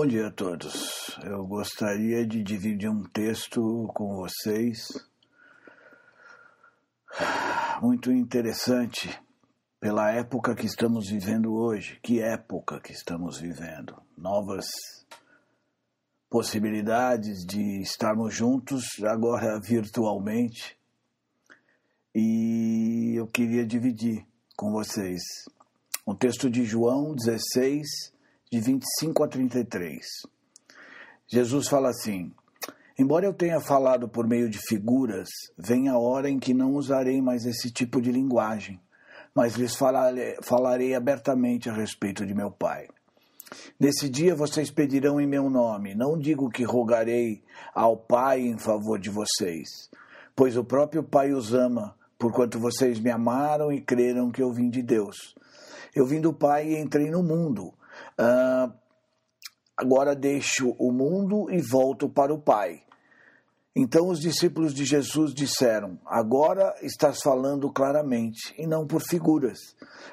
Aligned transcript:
Bom 0.00 0.06
dia 0.06 0.28
a 0.28 0.30
todos. 0.30 1.18
Eu 1.24 1.44
gostaria 1.44 2.24
de 2.24 2.40
dividir 2.40 2.88
um 2.88 3.02
texto 3.02 3.90
com 3.96 4.14
vocês 4.14 4.86
muito 7.82 8.12
interessante 8.12 9.10
pela 9.80 10.12
época 10.12 10.54
que 10.54 10.66
estamos 10.66 11.10
vivendo 11.10 11.52
hoje. 11.52 11.98
Que 12.00 12.20
época 12.20 12.78
que 12.78 12.92
estamos 12.92 13.40
vivendo? 13.40 14.00
Novas 14.16 14.66
possibilidades 16.30 17.44
de 17.44 17.80
estarmos 17.82 18.32
juntos 18.32 18.84
agora 19.02 19.58
virtualmente. 19.58 20.78
E 22.14 23.14
eu 23.16 23.26
queria 23.26 23.66
dividir 23.66 24.24
com 24.56 24.70
vocês 24.70 25.20
um 26.06 26.14
texto 26.14 26.48
de 26.48 26.64
João 26.64 27.16
16 27.16 28.16
de 28.50 28.60
25 28.60 29.22
a 29.22 29.28
33. 29.28 30.04
Jesus 31.26 31.68
fala 31.68 31.90
assim: 31.90 32.32
Embora 32.98 33.26
eu 33.26 33.34
tenha 33.34 33.60
falado 33.60 34.08
por 34.08 34.26
meio 34.26 34.48
de 34.48 34.58
figuras, 34.58 35.28
vem 35.56 35.88
a 35.88 35.98
hora 35.98 36.30
em 36.30 36.38
que 36.38 36.54
não 36.54 36.72
usarei 36.74 37.20
mais 37.20 37.44
esse 37.44 37.70
tipo 37.70 38.00
de 38.00 38.10
linguagem, 38.10 38.80
mas 39.34 39.54
lhes 39.54 39.76
falarei, 39.76 40.94
abertamente 40.94 41.68
a 41.68 41.74
respeito 41.74 42.24
de 42.24 42.34
meu 42.34 42.50
Pai. 42.50 42.88
Nesse 43.78 44.08
dia 44.08 44.34
vocês 44.34 44.70
pedirão 44.70 45.20
em 45.20 45.26
meu 45.26 45.48
nome, 45.48 45.94
não 45.94 46.18
digo 46.18 46.50
que 46.50 46.64
rogarei 46.64 47.42
ao 47.74 47.96
Pai 47.96 48.40
em 48.40 48.58
favor 48.58 48.98
de 48.98 49.10
vocês, 49.10 49.68
pois 50.34 50.56
o 50.56 50.64
próprio 50.64 51.02
Pai 51.02 51.32
os 51.32 51.52
ama, 51.52 51.94
porquanto 52.18 52.58
vocês 52.58 52.98
me 52.98 53.10
amaram 53.10 53.70
e 53.70 53.80
creram 53.80 54.30
que 54.30 54.42
eu 54.42 54.50
vim 54.52 54.70
de 54.70 54.82
Deus. 54.82 55.34
Eu 55.94 56.06
vim 56.06 56.20
do 56.20 56.32
Pai 56.32 56.70
e 56.70 56.78
entrei 56.78 57.10
no 57.10 57.22
mundo. 57.22 57.74
Uh, 58.18 58.72
agora 59.76 60.14
deixo 60.14 60.70
o 60.78 60.92
mundo 60.92 61.50
e 61.50 61.60
volto 61.60 62.08
para 62.08 62.32
o 62.32 62.40
Pai. 62.40 62.82
Então 63.80 64.08
os 64.08 64.18
discípulos 64.18 64.74
de 64.74 64.84
Jesus 64.84 65.32
disseram: 65.32 66.00
Agora 66.04 66.74
estás 66.82 67.20
falando 67.22 67.70
claramente 67.72 68.52
e 68.58 68.66
não 68.66 68.84
por 68.84 69.00
figuras. 69.00 69.58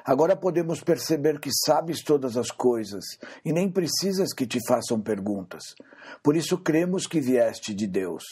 Agora 0.04 0.36
podemos 0.36 0.80
perceber 0.80 1.40
que 1.40 1.50
sabes 1.66 2.00
todas 2.04 2.36
as 2.36 2.52
coisas 2.52 3.04
e 3.44 3.52
nem 3.52 3.68
precisas 3.68 4.32
que 4.32 4.46
te 4.46 4.60
façam 4.68 5.00
perguntas. 5.00 5.74
Por 6.22 6.36
isso 6.36 6.56
cremos 6.58 7.08
que 7.08 7.20
vieste 7.20 7.74
de 7.74 7.88
Deus. 7.88 8.22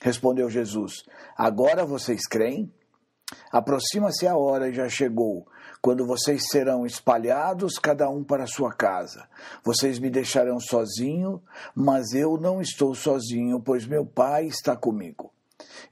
Respondeu 0.00 0.48
Jesus: 0.48 1.04
Agora 1.36 1.84
vocês 1.84 2.26
creem? 2.26 2.72
Aproxima-se 3.50 4.26
a 4.26 4.36
hora 4.36 4.68
e 4.68 4.74
já 4.74 4.88
chegou 4.88 5.46
quando 5.80 6.06
vocês 6.06 6.48
serão 6.50 6.84
espalhados, 6.84 7.78
cada 7.78 8.08
um 8.10 8.24
para 8.24 8.46
sua 8.46 8.72
casa. 8.72 9.28
Vocês 9.64 9.98
me 9.98 10.10
deixarão 10.10 10.58
sozinho, 10.58 11.40
mas 11.74 12.12
eu 12.12 12.36
não 12.36 12.60
estou 12.60 12.94
sozinho, 12.94 13.60
pois 13.60 13.86
meu 13.86 14.04
Pai 14.04 14.46
está 14.46 14.76
comigo. 14.76 15.32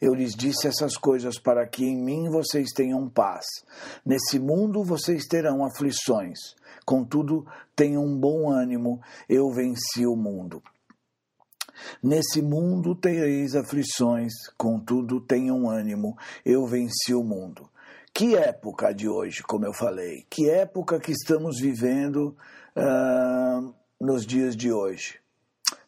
Eu 0.01 0.14
lhes 0.14 0.34
disse 0.34 0.67
essas 0.67 0.97
coisas 0.97 1.39
para 1.39 1.67
que 1.67 1.84
em 1.84 1.97
mim 1.97 2.29
vocês 2.29 2.73
tenham 2.73 3.09
paz. 3.09 3.47
Nesse 4.05 4.39
mundo 4.39 4.83
vocês 4.84 5.27
terão 5.27 5.64
aflições. 5.64 6.39
Contudo, 6.84 7.47
tenham 7.75 8.05
um 8.05 8.19
bom 8.19 8.51
ânimo, 8.51 9.01
eu 9.29 9.51
venci 9.51 10.07
o 10.07 10.14
mundo. 10.14 10.62
Nesse 12.02 12.42
mundo 12.42 12.94
tereis 12.94 13.55
aflições, 13.55 14.32
contudo 14.56 15.20
tenham 15.20 15.69
ânimo, 15.69 16.16
eu 16.44 16.66
venci 16.66 17.14
o 17.14 17.22
mundo. 17.22 17.68
Que 18.14 18.34
época 18.34 18.94
de 18.94 19.08
hoje, 19.08 19.42
como 19.42 19.66
eu 19.66 19.74
falei, 19.74 20.24
que 20.30 20.48
época 20.48 20.98
que 20.98 21.12
estamos 21.12 21.61
vivendo 21.61 22.36
uh, 22.74 23.74
nos 24.01 24.24
dias 24.24 24.56
de 24.56 24.73
hoje. 24.73 25.20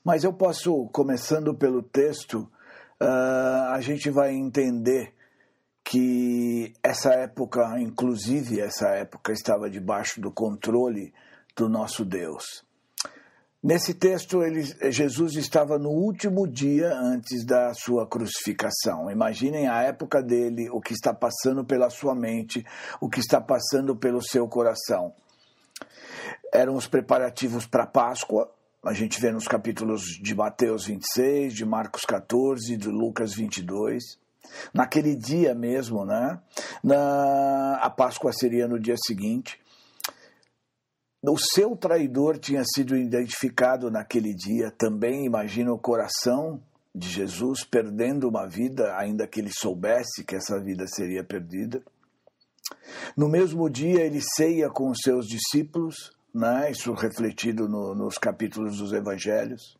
Mas 0.05 0.25
eu 0.25 0.33
posso, 0.33 0.89
começando 0.93 1.55
pelo 1.55 1.83
texto, 1.83 2.41
uh, 3.01 3.73
a 3.73 3.81
gente 3.81 4.11
vai 4.11 4.35
entender 4.35 5.15
que 5.83 6.75
essa 6.83 7.15
época, 7.15 7.81
inclusive 7.81 8.61
essa 8.61 8.89
época, 8.89 9.33
estava 9.33 9.71
debaixo 9.71 10.21
do 10.21 10.31
controle 10.31 11.15
do 11.57 11.67
nosso 11.67 12.05
Deus. 12.05 12.63
Nesse 13.61 13.93
texto, 13.93 14.45
ele, 14.45 14.63
Jesus 14.93 15.35
estava 15.35 15.81
no 15.81 15.91
último 15.91 16.47
dia 16.47 16.95
antes 16.95 17.45
da 17.45 17.75
sua 17.75 18.07
crucificação. 18.07 19.11
Imaginem 19.11 19.67
a 19.67 19.83
época 19.83 20.23
dele, 20.23 20.71
o 20.71 20.81
que 20.81 20.93
está 20.93 21.13
passando 21.13 21.65
pela 21.65 21.91
sua 21.91 22.15
mente, 22.15 22.65
o 23.01 23.09
que 23.09 23.19
está 23.19 23.41
passando 23.41 23.97
pelo 23.97 24.23
seu 24.23 24.47
coração. 24.47 25.13
Eram 26.53 26.77
os 26.77 26.87
preparativos 26.87 27.67
para 27.67 27.83
a 27.83 27.87
Páscoa, 27.87 28.49
a 28.85 28.93
gente 28.93 29.21
vê 29.21 29.33
nos 29.33 29.49
capítulos 29.49 30.03
de 30.23 30.37
Mateus 30.37 30.87
26, 30.87 31.53
de 31.53 31.65
Marcos 31.65 32.05
14, 32.05 32.77
de 32.77 32.89
Lucas 32.89 33.35
22. 33.35 34.05
Naquele 34.73 35.17
dia 35.17 35.53
mesmo, 35.53 36.05
né? 36.05 36.39
Na, 36.83 37.81
a 37.83 37.91
Páscoa 37.91 38.33
seria 38.33 38.69
no 38.69 38.79
dia 38.79 38.95
seguinte 39.05 39.59
o 41.29 41.39
seu 41.39 41.77
traidor 41.77 42.39
tinha 42.39 42.63
sido 42.65 42.97
identificado 42.97 43.91
naquele 43.91 44.35
dia. 44.35 44.71
Também 44.71 45.25
imagina 45.25 45.73
o 45.73 45.79
coração 45.79 46.61
de 46.95 47.09
Jesus 47.09 47.65
perdendo 47.65 48.29
uma 48.29 48.47
vida, 48.47 48.97
ainda 48.97 49.27
que 49.27 49.41
ele 49.41 49.51
soubesse 49.53 50.25
que 50.25 50.35
essa 50.35 50.59
vida 50.59 50.87
seria 50.87 51.23
perdida. 51.23 51.83
No 53.17 53.29
mesmo 53.29 53.69
dia, 53.69 54.01
ele 54.01 54.21
ceia 54.21 54.69
com 54.69 54.91
os 54.91 54.99
seus 55.03 55.27
discípulos, 55.27 56.13
né? 56.35 56.71
isso 56.71 56.93
refletido 56.93 57.69
no, 57.69 57.95
nos 57.95 58.19
capítulos 58.19 58.79
dos 58.79 58.93
evangelhos. 58.93 59.79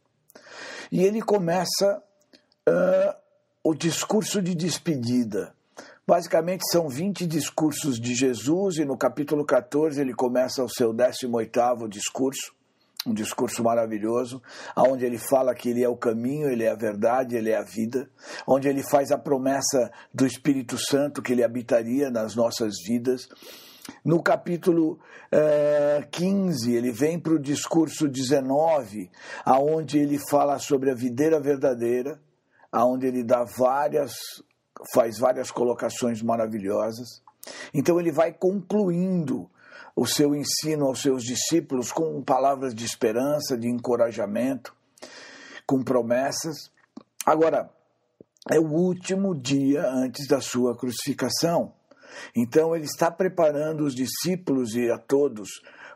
E 0.91 1.05
ele 1.05 1.21
começa 1.21 2.03
uh, 2.69 3.15
o 3.63 3.75
discurso 3.75 4.41
de 4.41 4.55
despedida. 4.55 5.55
Basicamente 6.09 6.63
são 6.73 6.89
20 6.89 7.27
discursos 7.27 8.01
de 8.01 8.15
Jesus 8.15 8.79
e 8.79 8.85
no 8.87 8.97
capítulo 8.97 9.45
14 9.45 10.01
ele 10.01 10.15
começa 10.15 10.65
o 10.65 10.69
seu 10.69 10.91
18º 10.91 11.87
discurso, 11.87 12.55
um 13.07 13.13
discurso 13.13 13.63
maravilhoso, 13.63 14.43
onde 14.75 15.05
ele 15.05 15.19
fala 15.19 15.55
que 15.55 15.69
ele 15.69 15.85
é 15.85 15.89
o 15.89 15.99
caminho, 15.99 16.49
ele 16.49 16.65
é 16.65 16.71
a 16.71 16.75
verdade, 16.75 17.37
ele 17.37 17.51
é 17.51 17.59
a 17.59 17.63
vida, 17.63 18.09
onde 18.47 18.69
ele 18.69 18.83
faz 18.83 19.11
a 19.11 19.19
promessa 19.19 19.91
do 20.11 20.25
Espírito 20.25 20.79
Santo 20.79 21.21
que 21.21 21.35
ele 21.35 21.45
habitaria 21.45 22.11
nas 22.11 22.35
nossas 22.35 22.77
vidas. 22.87 23.29
No 24.03 24.23
capítulo 24.23 24.99
eh, 25.31 26.09
15, 26.11 26.75
ele 26.75 26.91
vem 26.91 27.21
para 27.21 27.35
o 27.35 27.39
discurso 27.39 28.09
19, 28.09 29.11
aonde 29.45 29.99
ele 29.99 30.19
fala 30.31 30.59
sobre 30.59 30.91
a 30.91 30.95
videira 30.95 31.39
verdadeira, 31.39 32.19
aonde 32.73 33.07
ele 33.07 33.23
dá 33.23 33.45
várias 33.45 34.15
faz 34.95 35.19
várias 35.19 35.51
colocações 35.51 36.23
maravilhosas. 36.23 37.23
Então 37.73 37.99
ele 37.99 38.13
vai 38.13 38.33
concluindo 38.33 39.51
o 39.95 40.07
seu 40.07 40.35
ensino 40.35 40.87
aos 40.87 41.01
seus 41.01 41.25
discípulos 41.25 41.91
com 41.91 42.23
palavras 42.23 42.75
de 42.75 42.85
esperança, 42.85 43.57
de 43.57 43.69
encorajamento, 43.69 44.75
com 45.67 45.83
promessas. 45.83 46.71
Agora, 47.27 47.71
é 48.51 48.59
o 48.59 48.67
último 48.67 49.35
dia 49.35 49.87
antes 49.89 50.27
da 50.27 50.41
sua 50.41 50.77
crucificação. 50.77 51.73
Então 52.35 52.75
ele 52.75 52.85
está 52.85 53.11
preparando 53.11 53.85
os 53.85 53.95
discípulos 53.95 54.75
e 54.75 54.91
a 54.91 54.99
todos 54.99 55.49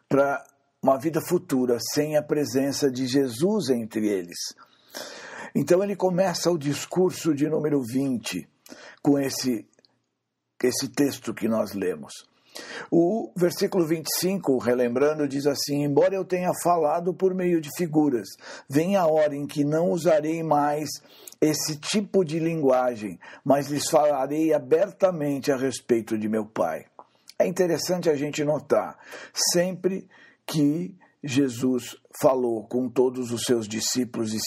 para 0.08 0.44
uma 0.82 0.98
vida 0.98 1.20
futura 1.20 1.78
sem 1.94 2.16
a 2.16 2.22
presença 2.22 2.90
de 2.90 3.06
Jesus 3.06 3.70
entre 3.70 4.08
eles. 4.08 4.38
Então 5.54 5.82
ele 5.82 5.94
começa 5.94 6.50
o 6.50 6.58
discurso 6.58 7.34
de 7.34 7.48
número 7.48 7.80
20, 7.82 8.48
com 9.02 9.18
esse, 9.18 9.66
esse 10.62 10.88
texto 10.88 11.34
que 11.34 11.48
nós 11.48 11.72
lemos. 11.72 12.12
O 12.90 13.32
versículo 13.34 13.86
25, 13.86 14.58
relembrando, 14.58 15.26
diz 15.26 15.46
assim: 15.46 15.84
Embora 15.84 16.14
eu 16.14 16.24
tenha 16.24 16.52
falado 16.62 17.14
por 17.14 17.34
meio 17.34 17.60
de 17.60 17.70
figuras, 17.76 18.28
vem 18.68 18.94
a 18.94 19.06
hora 19.06 19.34
em 19.34 19.46
que 19.46 19.64
não 19.64 19.90
usarei 19.90 20.42
mais 20.42 20.88
esse 21.40 21.76
tipo 21.76 22.24
de 22.24 22.38
linguagem, 22.38 23.18
mas 23.44 23.68
lhes 23.68 23.88
falarei 23.88 24.52
abertamente 24.52 25.50
a 25.50 25.56
respeito 25.56 26.18
de 26.18 26.28
meu 26.28 26.44
Pai. 26.44 26.84
É 27.38 27.46
interessante 27.46 28.08
a 28.08 28.14
gente 28.14 28.44
notar, 28.44 28.98
sempre 29.34 30.06
que 30.46 30.94
Jesus 31.22 31.96
falou 32.20 32.66
com 32.66 32.88
todos 32.88 33.30
os 33.30 33.42
seus 33.42 33.68
discípulos 33.68 34.34
e 34.34 34.40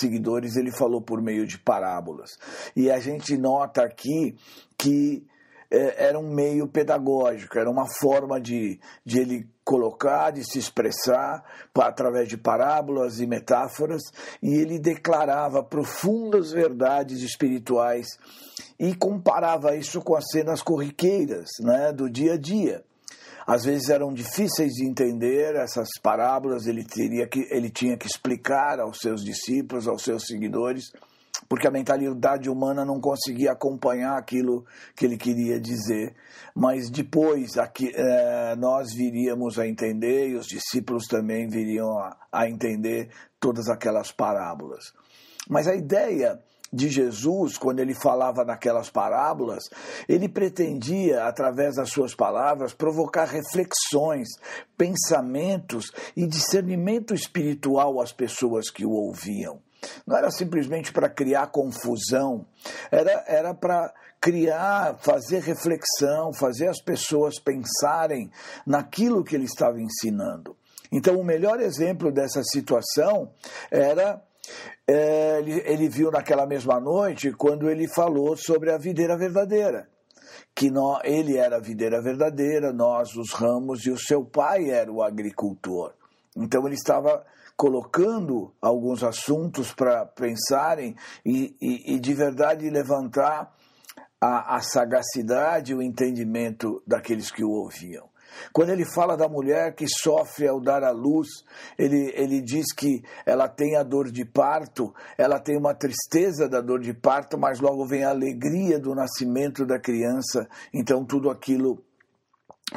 seguidores, 0.00 0.56
ele 0.56 0.70
falou 0.70 1.00
por 1.00 1.22
meio 1.22 1.46
de 1.46 1.58
parábolas. 1.58 2.30
E 2.76 2.90
a 2.90 3.00
gente 3.00 3.36
nota 3.38 3.82
aqui 3.82 4.36
que 4.76 5.26
é, 5.70 6.08
era 6.08 6.18
um 6.18 6.28
meio 6.28 6.68
pedagógico, 6.68 7.58
era 7.58 7.70
uma 7.70 7.86
forma 7.88 8.38
de, 8.38 8.78
de 9.06 9.20
ele 9.20 9.48
colocar, 9.64 10.30
de 10.30 10.44
se 10.44 10.58
expressar 10.58 11.42
através 11.74 12.28
de 12.28 12.36
parábolas 12.36 13.18
e 13.20 13.26
metáforas, 13.26 14.02
e 14.42 14.54
ele 14.54 14.78
declarava 14.78 15.62
profundas 15.62 16.52
verdades 16.52 17.22
espirituais 17.22 18.06
e 18.78 18.94
comparava 18.94 19.74
isso 19.74 20.02
com 20.02 20.14
as 20.14 20.28
cenas 20.30 20.60
corriqueiras 20.60 21.48
né, 21.60 21.90
do 21.90 22.10
dia 22.10 22.34
a 22.34 22.38
dia. 22.38 22.84
Às 23.46 23.64
vezes 23.64 23.88
eram 23.88 24.12
difíceis 24.12 24.72
de 24.72 24.86
entender 24.86 25.56
essas 25.56 25.88
parábolas, 26.02 26.66
ele, 26.66 26.84
teria 26.84 27.26
que, 27.26 27.46
ele 27.50 27.70
tinha 27.70 27.96
que 27.96 28.06
explicar 28.06 28.80
aos 28.80 28.98
seus 28.98 29.22
discípulos, 29.22 29.88
aos 29.88 30.02
seus 30.02 30.24
seguidores, 30.26 30.92
porque 31.48 31.66
a 31.66 31.70
mentalidade 31.70 32.48
humana 32.48 32.84
não 32.84 33.00
conseguia 33.00 33.52
acompanhar 33.52 34.16
aquilo 34.16 34.64
que 34.96 35.04
ele 35.04 35.16
queria 35.16 35.60
dizer. 35.60 36.14
Mas 36.54 36.88
depois 36.88 37.56
aqui, 37.58 37.90
é, 37.94 38.54
nós 38.56 38.94
viríamos 38.94 39.58
a 39.58 39.66
entender, 39.66 40.30
e 40.30 40.36
os 40.36 40.46
discípulos 40.46 41.04
também 41.06 41.48
viriam 41.48 41.98
a, 41.98 42.16
a 42.30 42.48
entender 42.48 43.10
todas 43.40 43.68
aquelas 43.68 44.12
parábolas. 44.12 44.92
Mas 45.48 45.66
a 45.66 45.74
ideia 45.74 46.40
de 46.72 46.88
Jesus, 46.88 47.58
quando 47.58 47.80
ele 47.80 47.94
falava 47.94 48.44
naquelas 48.44 48.88
parábolas, 48.88 49.64
ele 50.08 50.28
pretendia, 50.28 51.24
através 51.24 51.76
das 51.76 51.90
suas 51.90 52.14
palavras, 52.14 52.72
provocar 52.72 53.26
reflexões, 53.26 54.28
pensamentos 54.76 55.92
e 56.16 56.26
discernimento 56.26 57.12
espiritual 57.14 58.00
às 58.00 58.12
pessoas 58.12 58.70
que 58.70 58.86
o 58.86 58.92
ouviam. 58.92 59.60
Não 60.06 60.16
era 60.16 60.30
simplesmente 60.30 60.92
para 60.92 61.10
criar 61.10 61.48
confusão, 61.48 62.46
era, 62.90 63.24
era 63.26 63.52
para 63.52 63.92
criar, 64.20 64.96
fazer 65.00 65.40
reflexão, 65.40 66.32
fazer 66.32 66.68
as 66.68 66.80
pessoas 66.80 67.38
pensarem 67.38 68.30
naquilo 68.64 69.24
que 69.24 69.34
ele 69.34 69.44
estava 69.44 69.80
ensinando. 69.80 70.56
Então, 70.92 71.18
o 71.18 71.24
melhor 71.24 71.58
exemplo 71.60 72.12
dessa 72.12 72.42
situação 72.44 73.30
era 73.70 74.22
é, 74.86 75.38
ele, 75.38 75.62
ele 75.64 75.88
viu 75.88 76.10
naquela 76.10 76.46
mesma 76.46 76.80
noite 76.80 77.32
quando 77.32 77.70
ele 77.70 77.88
falou 77.88 78.36
sobre 78.36 78.70
a 78.70 78.78
videira 78.78 79.16
verdadeira. 79.16 79.88
Que 80.54 80.70
ele 81.04 81.36
era 81.36 81.56
a 81.56 81.60
videira 81.60 82.02
verdadeira, 82.02 82.72
nós 82.72 83.14
os 83.16 83.32
ramos, 83.32 83.86
e 83.86 83.90
o 83.90 83.98
seu 83.98 84.24
pai 84.24 84.70
era 84.70 84.92
o 84.92 85.02
agricultor. 85.02 85.94
Então 86.36 86.66
ele 86.66 86.74
estava 86.74 87.24
colocando 87.56 88.52
alguns 88.60 89.02
assuntos 89.02 89.72
para 89.72 90.04
pensarem 90.04 90.96
e, 91.24 91.56
e, 91.60 91.94
e, 91.94 92.00
de 92.00 92.14
verdade 92.14 92.68
levantar 92.68 93.54
a, 94.20 94.56
a 94.56 94.60
sagacidade 94.60 95.72
e 95.72 95.74
o 95.74 95.82
entendimento 95.82 96.82
daqueles 96.86 97.30
que 97.30 97.44
o 97.44 97.50
ouviam. 97.50 98.11
Quando 98.52 98.70
ele 98.70 98.84
fala 98.84 99.16
da 99.16 99.28
mulher 99.28 99.74
que 99.74 99.86
sofre 99.88 100.46
ao 100.46 100.60
dar 100.60 100.82
à 100.82 100.90
luz, 100.90 101.28
ele, 101.78 102.12
ele 102.14 102.40
diz 102.40 102.72
que 102.72 103.02
ela 103.24 103.48
tem 103.48 103.76
a 103.76 103.82
dor 103.82 104.10
de 104.10 104.24
parto, 104.24 104.94
ela 105.16 105.38
tem 105.38 105.56
uma 105.56 105.74
tristeza 105.74 106.48
da 106.48 106.60
dor 106.60 106.80
de 106.80 106.94
parto, 106.94 107.38
mas 107.38 107.60
logo 107.60 107.86
vem 107.86 108.04
a 108.04 108.10
alegria 108.10 108.78
do 108.78 108.94
nascimento 108.94 109.64
da 109.66 109.78
criança, 109.78 110.48
então 110.72 111.04
tudo 111.04 111.30
aquilo 111.30 111.82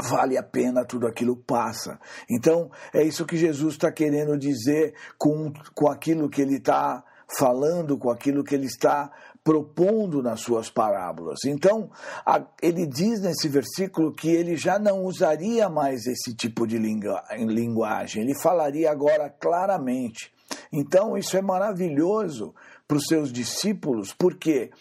vale 0.09 0.37
a 0.37 0.43
pena, 0.43 0.85
tudo 0.85 1.07
aquilo 1.07 1.35
passa. 1.35 1.99
Então, 2.29 2.69
é 2.93 3.01
isso 3.03 3.25
que 3.25 3.37
Jesus 3.37 3.75
está 3.75 3.91
querendo 3.91 4.37
dizer 4.37 4.93
com, 5.17 5.51
com 5.73 5.89
aquilo 5.89 6.29
que 6.29 6.41
ele 6.41 6.57
está 6.57 7.03
falando, 7.37 7.97
com 7.97 8.09
aquilo 8.09 8.43
que 8.43 8.53
ele 8.53 8.65
está 8.67 9.11
propondo 9.45 10.23
nas 10.23 10.41
suas 10.41 10.71
parábolas. 10.71 11.45
Então, 11.45 11.91
a, 12.25 12.41
ele 12.59 12.87
diz 12.87 13.21
nesse 13.21 13.47
versículo 13.47 14.11
que 14.11 14.27
ele 14.27 14.57
já 14.57 14.79
não 14.79 15.05
usaria 15.05 15.69
mais 15.69 16.07
esse 16.07 16.33
tipo 16.33 16.65
de 16.65 16.79
linguagem, 16.79 18.23
ele 18.23 18.33
falaria 18.33 18.89
agora 18.89 19.29
claramente. 19.29 20.33
Então, 20.77 21.17
isso 21.17 21.37
é 21.37 21.41
maravilhoso 21.41 22.53
para 22.85 22.97
os 22.97 23.05
seus 23.07 23.31
discípulos, 23.31 24.13
porque 24.13 24.71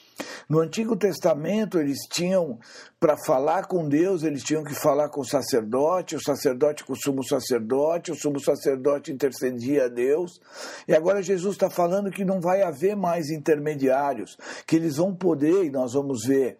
no 0.49 0.59
Antigo 0.59 0.97
Testamento 0.97 1.79
eles 1.79 2.01
tinham, 2.11 2.59
para 2.99 3.17
falar 3.17 3.67
com 3.67 3.89
Deus, 3.89 4.25
eles 4.25 4.43
tinham 4.43 4.65
que 4.65 4.75
falar 4.75 5.09
com 5.09 5.21
o 5.21 5.25
sacerdote, 5.25 6.17
o 6.17 6.23
sacerdote 6.23 6.85
com 6.85 6.95
o 6.95 7.01
sumo 7.01 7.23
sacerdote, 7.23 8.11
o 8.11 8.17
sumo 8.17 8.41
sacerdote 8.41 9.13
intercedia 9.13 9.85
a 9.85 9.89
Deus, 9.89 10.41
e 10.89 10.95
agora 10.95 11.23
Jesus 11.23 11.55
está 11.55 11.71
falando 11.71 12.11
que 12.11 12.25
não 12.25 12.41
vai 12.41 12.63
haver 12.63 12.97
mais 12.97 13.31
intermediários, 13.31 14.37
que 14.67 14.75
eles 14.75 14.97
vão 14.97 15.15
poder, 15.15 15.65
e 15.65 15.71
nós 15.71 15.93
vamos 15.95 16.27
ver 16.27 16.59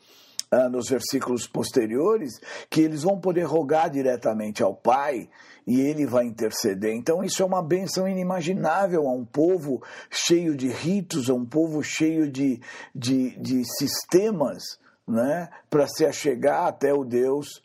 ah, 0.51 0.69
nos 0.69 0.89
versículos 0.89 1.49
posteriores, 1.49 2.39
que 2.71 2.81
eles 2.81 3.03
vão 3.03 3.19
poder 3.19 3.43
rogar 3.43 3.91
diretamente 3.91 4.63
ao 4.63 4.75
Pai 4.75 5.29
e 5.67 5.81
ele 5.81 6.07
vai 6.07 6.25
interceder. 6.27 6.95
Então, 6.95 7.23
isso 7.23 7.43
é 7.43 7.47
uma 7.47 7.63
benção 7.63 8.07
inimaginável 8.07 9.09
a 9.09 9.13
um 9.13 9.25
povo 9.25 9.83
cheio 10.11 10.57
de 10.57 10.69
ritos, 10.69 11.31
a 11.31 11.35
um 11.35 11.45
povo 11.45 11.83
cheio 11.83 12.31
de, 12.31 12.61
de, 12.95 13.39
de 13.41 13.63
sistemas 13.79 14.63
né, 15.07 15.49
para 15.71 15.87
se 15.87 16.05
achegar 16.05 16.67
até 16.67 16.93
o 16.93 17.05
Deus 17.05 17.63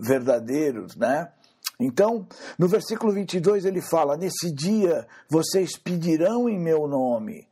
verdadeiro. 0.00 0.86
Né? 0.96 1.30
Então, 1.78 2.26
no 2.58 2.68
versículo 2.68 3.12
22 3.12 3.64
ele 3.64 3.80
fala: 3.80 4.16
Nesse 4.16 4.50
dia 4.52 5.06
vocês 5.28 5.76
pedirão 5.76 6.48
em 6.48 6.58
meu 6.58 6.86
nome. 6.86 7.46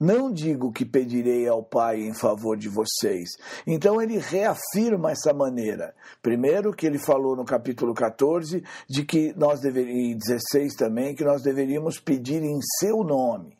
Não 0.00 0.32
digo 0.32 0.72
que 0.72 0.86
pedirei 0.86 1.46
ao 1.46 1.62
Pai 1.62 2.00
em 2.00 2.14
favor 2.14 2.56
de 2.56 2.70
vocês. 2.70 3.28
Então 3.66 4.00
ele 4.00 4.16
reafirma 4.16 5.10
essa 5.10 5.34
maneira. 5.34 5.94
Primeiro 6.22 6.72
que 6.72 6.86
ele 6.86 6.98
falou 6.98 7.36
no 7.36 7.44
capítulo 7.44 7.92
14 7.92 8.64
de 8.88 9.04
que 9.04 9.34
nós 9.36 9.60
deveríamos, 9.60 10.12
e 10.12 10.14
16 10.14 10.74
também, 10.74 11.14
que 11.14 11.22
nós 11.22 11.42
deveríamos 11.42 12.00
pedir 12.00 12.42
em 12.42 12.58
seu 12.78 13.04
nome. 13.04 13.59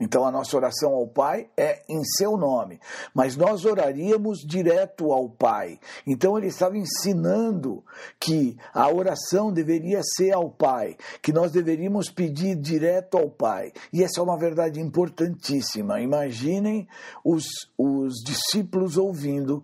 Então 0.00 0.26
a 0.26 0.30
nossa 0.30 0.56
oração 0.56 0.92
ao 0.92 1.06
Pai 1.06 1.48
é 1.56 1.82
em 1.88 2.02
seu 2.04 2.36
nome, 2.36 2.80
mas 3.14 3.36
nós 3.36 3.64
oraríamos 3.64 4.40
direto 4.40 5.12
ao 5.12 5.28
Pai. 5.28 5.78
Então 6.06 6.36
ele 6.36 6.48
estava 6.48 6.76
ensinando 6.76 7.84
que 8.18 8.56
a 8.72 8.92
oração 8.92 9.52
deveria 9.52 10.00
ser 10.02 10.32
ao 10.32 10.50
Pai, 10.50 10.96
que 11.22 11.32
nós 11.32 11.52
deveríamos 11.52 12.10
pedir 12.10 12.56
direto 12.56 13.16
ao 13.16 13.30
Pai. 13.30 13.72
E 13.92 14.02
essa 14.02 14.20
é 14.20 14.22
uma 14.22 14.36
verdade 14.36 14.80
importantíssima. 14.80 16.00
Imaginem 16.00 16.88
os, 17.24 17.44
os 17.78 18.14
discípulos 18.24 18.96
ouvindo 18.96 19.62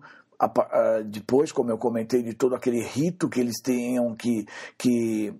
depois, 1.07 1.51
como 1.51 1.69
eu 1.69 1.77
comentei, 1.77 2.23
de 2.23 2.33
todo 2.33 2.55
aquele 2.55 2.83
rito 2.83 3.29
que 3.29 3.39
eles 3.39 3.61
tenham 3.61 4.15
que, 4.15 4.47
que 4.77 5.33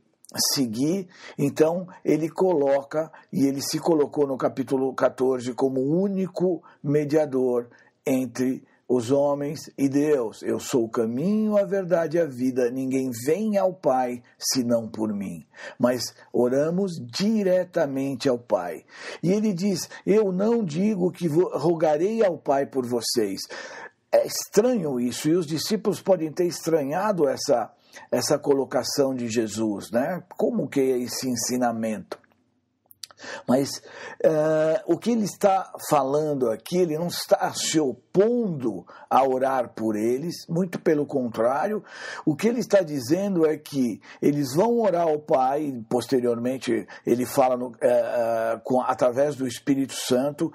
seguir, 0.53 1.07
então 1.37 1.87
ele 2.03 2.29
coloca, 2.29 3.11
e 3.31 3.45
ele 3.45 3.61
se 3.61 3.79
colocou 3.79 4.25
no 4.25 4.37
capítulo 4.37 4.93
14 4.93 5.53
como 5.53 5.81
único 5.81 6.63
mediador 6.83 7.69
entre 8.05 8.63
os 8.91 9.09
homens 9.09 9.71
e 9.77 9.87
Deus. 9.87 10.43
Eu 10.43 10.59
sou 10.59 10.83
o 10.83 10.89
caminho, 10.89 11.57
a 11.57 11.63
verdade 11.63 12.17
e 12.17 12.19
a 12.19 12.25
vida. 12.25 12.69
Ninguém 12.69 13.09
vem 13.25 13.57
ao 13.57 13.73
Pai 13.73 14.21
senão 14.37 14.85
por 14.89 15.13
mim. 15.13 15.45
Mas 15.79 16.13
oramos 16.33 16.99
diretamente 16.99 18.27
ao 18.27 18.37
Pai. 18.37 18.83
E 19.23 19.31
ele 19.31 19.53
diz: 19.53 19.89
Eu 20.05 20.33
não 20.33 20.61
digo 20.61 21.09
que 21.09 21.27
rogarei 21.27 22.23
ao 22.23 22.37
Pai 22.37 22.65
por 22.65 22.85
vocês. 22.85 23.39
É 24.11 24.27
estranho 24.27 24.99
isso, 24.99 25.29
e 25.29 25.35
os 25.35 25.47
discípulos 25.47 26.01
podem 26.01 26.29
ter 26.29 26.45
estranhado 26.45 27.29
essa 27.29 27.71
essa 28.11 28.37
colocação 28.37 29.13
de 29.13 29.27
Jesus, 29.29 29.91
né? 29.91 30.23
Como 30.37 30.67
que 30.67 30.79
é 30.79 30.97
esse 30.99 31.27
ensinamento? 31.27 32.21
Mas 33.47 33.77
uh, 34.25 34.81
o 34.85 34.97
que 34.97 35.11
ele 35.11 35.25
está 35.25 35.71
falando 35.89 36.49
aqui, 36.49 36.77
ele 36.77 36.97
não 36.97 37.07
está 37.07 37.51
se 37.53 37.79
opondo 37.79 38.85
a 39.09 39.23
orar 39.23 39.69
por 39.73 39.95
eles, 39.95 40.45
muito 40.49 40.79
pelo 40.79 41.05
contrário, 41.05 41.83
o 42.25 42.35
que 42.35 42.47
ele 42.47 42.59
está 42.59 42.81
dizendo 42.81 43.45
é 43.45 43.57
que 43.57 44.01
eles 44.21 44.55
vão 44.55 44.79
orar 44.79 45.07
ao 45.07 45.19
Pai, 45.19 45.83
posteriormente 45.89 46.87
ele 47.05 47.25
fala 47.25 47.57
no, 47.57 47.67
uh, 47.67 47.71
uh, 47.71 48.59
com, 48.63 48.81
através 48.81 49.35
do 49.35 49.47
Espírito 49.47 49.93
Santo, 49.93 50.51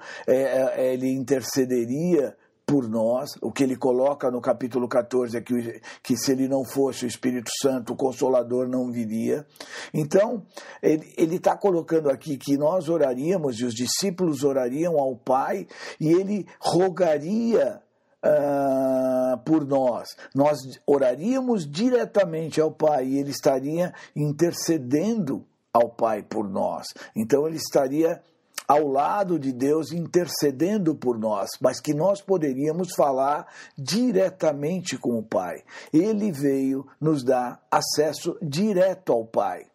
ele 0.75 1.11
intercederia 1.11 2.35
por 2.67 2.89
nós. 2.89 3.29
O 3.41 3.49
que 3.49 3.63
ele 3.63 3.77
coloca 3.77 4.29
no 4.29 4.41
capítulo 4.41 4.89
14 4.89 5.37
é 5.37 5.41
que, 5.41 5.81
que 6.03 6.17
se 6.17 6.33
ele 6.33 6.49
não 6.49 6.65
fosse 6.65 7.05
o 7.05 7.07
Espírito 7.07 7.49
Santo, 7.61 7.93
o 7.93 7.95
Consolador 7.95 8.67
não 8.67 8.91
viria. 8.91 9.47
Então, 9.93 10.45
ele 10.83 11.37
está 11.37 11.55
colocando 11.55 12.09
aqui 12.09 12.37
que 12.37 12.57
nós 12.57 12.89
oraríamos 12.89 13.57
e 13.59 13.65
os 13.65 13.73
discípulos 13.73 14.43
orariam 14.43 14.99
ao 14.99 15.15
Pai 15.15 15.65
e 15.99 16.11
ele 16.11 16.45
rogaria 16.59 17.81
Uh, 18.19 19.37
por 19.45 19.63
nós. 19.63 20.07
Nós 20.33 20.57
oraríamos 20.87 21.69
diretamente 21.69 22.59
ao 22.59 22.71
Pai 22.71 23.05
e 23.05 23.19
Ele 23.19 23.29
estaria 23.29 23.93
intercedendo 24.15 25.45
ao 25.71 25.91
Pai 25.91 26.23
por 26.23 26.49
nós. 26.49 26.87
Então 27.15 27.47
Ele 27.47 27.57
estaria 27.57 28.19
ao 28.67 28.87
lado 28.87 29.39
de 29.39 29.53
Deus 29.53 29.91
intercedendo 29.91 30.93
por 30.93 31.17
nós, 31.17 31.49
mas 31.61 31.79
que 31.79 31.93
nós 31.93 32.21
poderíamos 32.21 32.89
falar 32.95 33.47
diretamente 33.77 34.97
com 34.97 35.17
o 35.17 35.23
Pai. 35.23 35.63
Ele 35.93 36.31
veio 36.31 36.85
nos 36.99 37.23
dar 37.23 37.65
acesso 37.71 38.37
direto 38.41 39.13
ao 39.13 39.25
Pai. 39.25 39.65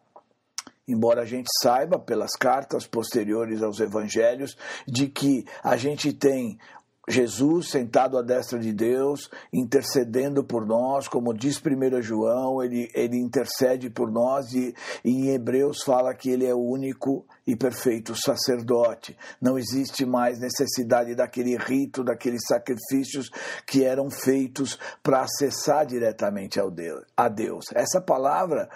Embora 0.87 1.21
a 1.21 1.25
gente 1.25 1.47
saiba 1.61 1.97
pelas 1.97 2.31
cartas 2.31 2.85
posteriores 2.85 3.63
aos 3.63 3.79
evangelhos 3.79 4.55
de 4.85 5.07
que 5.07 5.45
a 5.63 5.77
gente 5.77 6.11
tem 6.11 6.59
Jesus 7.07 7.69
sentado 7.69 8.17
à 8.17 8.21
destra 8.21 8.57
de 8.57 8.71
Deus, 8.71 9.29
intercedendo 9.51 10.41
por 10.41 10.65
nós, 10.65 11.07
como 11.07 11.33
diz 11.33 11.57
1 11.57 12.01
João, 12.01 12.63
ele, 12.63 12.89
ele 12.95 13.17
intercede 13.17 13.89
por 13.89 14.09
nós 14.09 14.53
e, 14.53 14.73
e 15.03 15.11
em 15.11 15.29
Hebreus 15.33 15.83
fala 15.83 16.13
que 16.13 16.29
ele 16.29 16.45
é 16.45 16.53
o 16.53 16.63
único 16.63 17.25
e 17.45 17.57
perfeito 17.57 18.15
sacerdote. 18.15 19.17
Não 19.41 19.57
existe 19.57 20.05
mais 20.05 20.39
necessidade 20.39 21.13
daquele 21.13 21.57
rito, 21.57 22.05
daqueles 22.05 22.41
sacrifícios 22.47 23.29
que 23.67 23.83
eram 23.83 24.09
feitos 24.09 24.79
para 25.01 25.23
acessar 25.23 25.85
diretamente 25.85 26.57
ao 26.57 26.71
Deus, 26.71 27.03
a 27.17 27.27
Deus. 27.27 27.65
Essa 27.75 27.99
palavra 27.99 28.69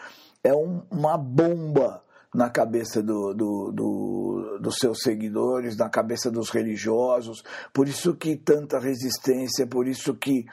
é 0.43 0.53
um, 0.53 0.83
uma 0.91 1.17
bomba 1.17 2.03
na 2.33 2.49
cabeça 2.49 3.01
do, 3.01 3.33
do, 3.33 3.71
do, 3.71 4.26
dos 4.59 4.77
seus 4.77 5.01
seguidores, 5.01 5.75
na 5.77 5.89
cabeça 5.89 6.31
dos 6.31 6.49
religiosos. 6.49 7.43
Por 7.73 7.87
isso 7.87 8.15
que 8.15 8.35
tanta 8.35 8.79
resistência, 8.79 9.67
por 9.67 9.87
isso 9.87 10.15
que 10.15 10.45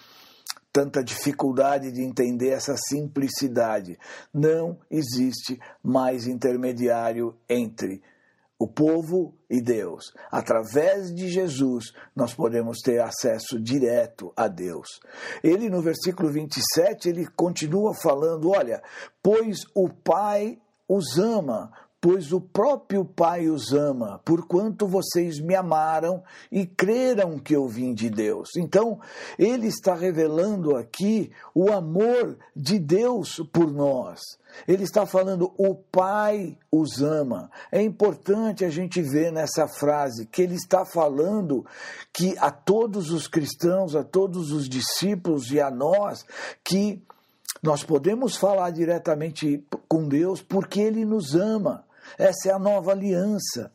tanta 0.73 1.05
dificuldade 1.05 1.93
de 1.93 2.03
entender 2.03 2.49
essa 2.49 2.75
simplicidade. 2.77 3.97
Não 4.33 4.77
existe 4.91 5.61
mais 5.83 6.27
intermediário 6.27 7.37
entre 7.49 8.03
o 8.59 8.67
povo 8.67 9.35
e 9.49 9.61
Deus. 9.61 10.13
Através 10.31 11.15
de 11.15 11.29
Jesus, 11.29 11.93
nós 12.15 12.35
podemos 12.35 12.79
ter 12.79 13.01
acesso 13.01 13.61
direto 13.61 14.33
a 14.37 14.49
Deus. 14.49 15.01
Ele, 15.43 15.69
no 15.69 15.81
versículo 15.81 16.31
27, 16.31 17.09
ele 17.09 17.27
continua 17.27 17.95
falando: 17.95 18.51
olha, 18.51 18.83
pois 19.23 19.59
o 19.75 19.89
Pai 19.89 20.59
os 20.89 21.19
ama, 21.19 21.73
pois 22.05 22.35
o 22.35 22.39
próprio 22.39 23.03
Pai 23.03 23.49
os 23.49 23.73
ama, 23.73 24.21
porquanto 24.27 24.87
vocês 24.87 25.41
me 25.41 25.55
amaram 25.55 26.23
e 26.53 26.67
creram 26.67 27.39
que 27.39 27.57
eu 27.57 27.67
vim 27.67 27.95
de 27.95 28.11
Deus. 28.11 28.51
Então, 28.59 29.01
ele 29.39 29.69
está 29.69 29.95
revelando 29.95 30.77
aqui 30.77 31.33
o 31.55 31.73
amor 31.73 32.37
de 32.55 32.79
Deus 32.79 33.43
por 33.51 33.73
nós. 33.73 34.21
Ele 34.69 34.85
está 34.85 35.07
falando, 35.07 35.51
o 35.57 35.75
Pai 35.75 36.59
os 36.71 37.01
ama. 37.01 37.51
É 37.73 37.81
importante 37.81 38.67
a 38.67 38.69
gente 38.69 39.01
ver 39.01 39.33
nessa 39.33 39.67
frase 39.67 40.27
que 40.27 40.43
ele 40.43 40.57
está 40.57 40.85
falando 40.85 41.65
que 42.13 42.37
a 42.39 42.51
todos 42.51 43.11
os 43.11 43.27
cristãos, 43.27 43.97
a 43.97 44.05
todos 44.05 44.53
os 44.53 44.69
discípulos 44.69 45.51
e 45.51 45.59
a 45.59 45.71
nós, 45.71 46.23
que 46.63 47.03
nós 47.63 47.83
podemos 47.83 48.37
falar 48.37 48.73
diretamente 48.73 49.65
com 49.89 50.07
Deus 50.07 50.43
porque 50.43 50.83
Ele 50.83 51.03
nos 51.03 51.35
ama. 51.35 51.83
Essa 52.19 52.51
é 52.51 52.53
a 52.53 52.59
nova 52.59 52.93
aliança. 52.93 53.71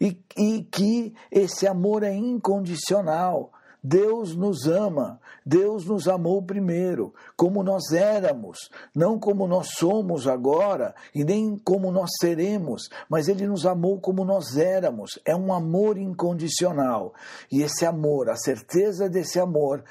E, 0.00 0.18
e 0.36 0.62
que 0.70 1.14
esse 1.30 1.66
amor 1.66 2.02
é 2.02 2.12
incondicional. 2.14 3.52
Deus 3.82 4.34
nos 4.34 4.66
ama, 4.66 5.20
Deus 5.46 5.86
nos 5.86 6.08
amou 6.08 6.42
primeiro, 6.42 7.14
como 7.36 7.62
nós 7.62 7.92
éramos, 7.92 8.58
não 8.94 9.20
como 9.20 9.46
nós 9.46 9.68
somos 9.76 10.26
agora 10.26 10.94
e 11.14 11.22
nem 11.22 11.56
como 11.56 11.92
nós 11.92 12.10
seremos, 12.20 12.88
mas 13.08 13.28
Ele 13.28 13.46
nos 13.46 13.64
amou 13.64 14.00
como 14.00 14.24
nós 14.24 14.56
éramos. 14.56 15.18
É 15.24 15.34
um 15.34 15.52
amor 15.52 15.96
incondicional. 15.96 17.14
E 17.52 17.62
esse 17.62 17.86
amor, 17.86 18.28
a 18.28 18.36
certeza 18.36 19.08
desse 19.08 19.38
amor, 19.38 19.84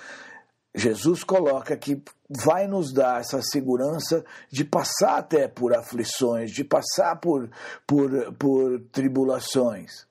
Jesus 0.78 1.24
coloca 1.24 1.76
que 1.76 2.00
vai 2.30 2.68
nos 2.68 2.94
dar 2.94 3.20
essa 3.20 3.42
segurança 3.42 4.24
de 4.52 4.64
passar 4.64 5.18
até 5.18 5.48
por 5.48 5.76
aflições, 5.76 6.52
de 6.52 6.64
passar 6.64 7.16
por, 7.16 7.50
por, 7.88 8.32
por 8.34 8.80
tribulações. 8.92 10.06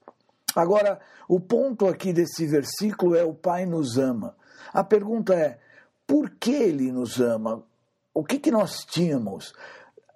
Agora, 0.57 0.99
o 1.29 1.39
ponto 1.39 1.87
aqui 1.87 2.13
desse 2.13 2.47
versículo 2.49 3.15
é: 3.15 3.23
o 3.23 3.33
Pai 3.33 3.65
nos 3.65 3.97
ama. 3.97 4.37
A 4.73 4.83
pergunta 4.83 5.35
é: 5.35 5.61
por 6.05 6.31
que 6.31 6.51
Ele 6.51 6.91
nos 6.91 7.21
ama? 7.21 7.63
O 8.13 8.25
que, 8.25 8.41
que 8.41 8.51
nós 8.51 8.85
tínhamos? 8.85 9.55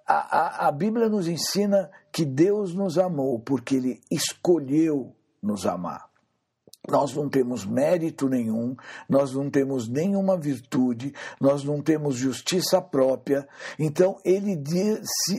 A, 0.05 0.65
a, 0.65 0.67
a 0.67 0.71
Bíblia 0.73 1.07
nos 1.07 1.29
ensina 1.29 1.89
que 2.11 2.25
Deus 2.25 2.75
nos 2.75 2.97
amou 2.97 3.39
porque 3.39 3.75
Ele 3.75 4.01
escolheu 4.11 5.15
nos 5.41 5.65
amar. 5.65 6.10
Nós 6.89 7.13
não 7.15 7.29
temos 7.29 7.63
mérito 7.63 8.27
nenhum, 8.27 8.75
nós 9.07 9.33
não 9.33 9.51
temos 9.51 9.87
nenhuma 9.87 10.35
virtude, 10.35 11.13
nós 11.39 11.63
não 11.63 11.81
temos 11.81 12.15
justiça 12.15 12.81
própria. 12.81 13.47
Então 13.77 14.17
ele 14.25 14.55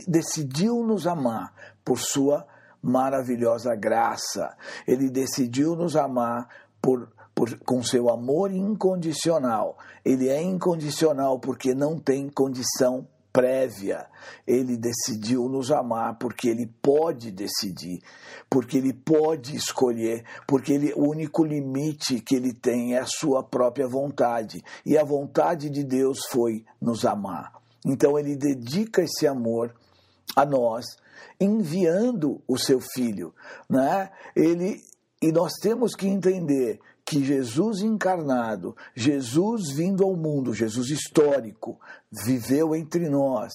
decidiu 0.07 0.83
nos 0.83 1.05
amar 1.05 1.53
por 1.83 1.99
sua 1.99 2.47
maravilhosa 2.81 3.75
graça. 3.75 4.55
Ele 4.87 5.09
decidiu 5.09 5.75
nos 5.75 5.97
amar 5.97 6.47
por, 6.81 7.11
por, 7.35 7.57
com 7.59 7.83
seu 7.83 8.09
amor 8.09 8.51
incondicional. 8.51 9.77
Ele 10.03 10.29
é 10.29 10.41
incondicional 10.41 11.39
porque 11.39 11.75
não 11.75 11.99
tem 11.99 12.29
condição 12.29 13.07
prévia. 13.33 14.05
Ele 14.47 14.77
decidiu 14.77 15.49
nos 15.49 15.71
amar 15.71 16.17
porque 16.19 16.47
ele 16.47 16.67
pode 16.81 17.31
decidir, 17.31 17.99
porque 18.47 18.77
ele 18.77 18.93
pode 18.93 19.55
escolher, 19.55 20.23
porque 20.47 20.71
ele, 20.71 20.93
o 20.93 21.09
único 21.09 21.43
limite 21.43 22.21
que 22.21 22.35
ele 22.35 22.53
tem 22.53 22.93
é 22.93 22.99
a 22.99 23.07
sua 23.07 23.43
própria 23.43 23.87
vontade. 23.87 24.63
E 24.85 24.95
a 24.97 25.03
vontade 25.03 25.69
de 25.69 25.83
Deus 25.83 26.19
foi 26.29 26.63
nos 26.79 27.03
amar. 27.03 27.51
Então 27.85 28.17
ele 28.17 28.35
dedica 28.35 29.01
esse 29.01 29.25
amor 29.27 29.73
a 30.35 30.45
nós, 30.45 30.85
enviando 31.39 32.41
o 32.47 32.57
seu 32.57 32.79
filho, 32.79 33.33
né? 33.69 34.09
Ele 34.35 34.81
e 35.21 35.31
nós 35.31 35.53
temos 35.53 35.95
que 35.95 36.05
entender 36.05 36.81
que 37.05 37.23
Jesus 37.23 37.81
encarnado, 37.81 38.75
Jesus 38.95 39.73
vindo 39.75 40.03
ao 40.03 40.15
mundo, 40.15 40.53
Jesus 40.53 40.89
histórico, 40.89 41.79
viveu 42.11 42.75
entre 42.75 43.09
nós, 43.09 43.51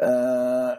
uh, 0.00 0.78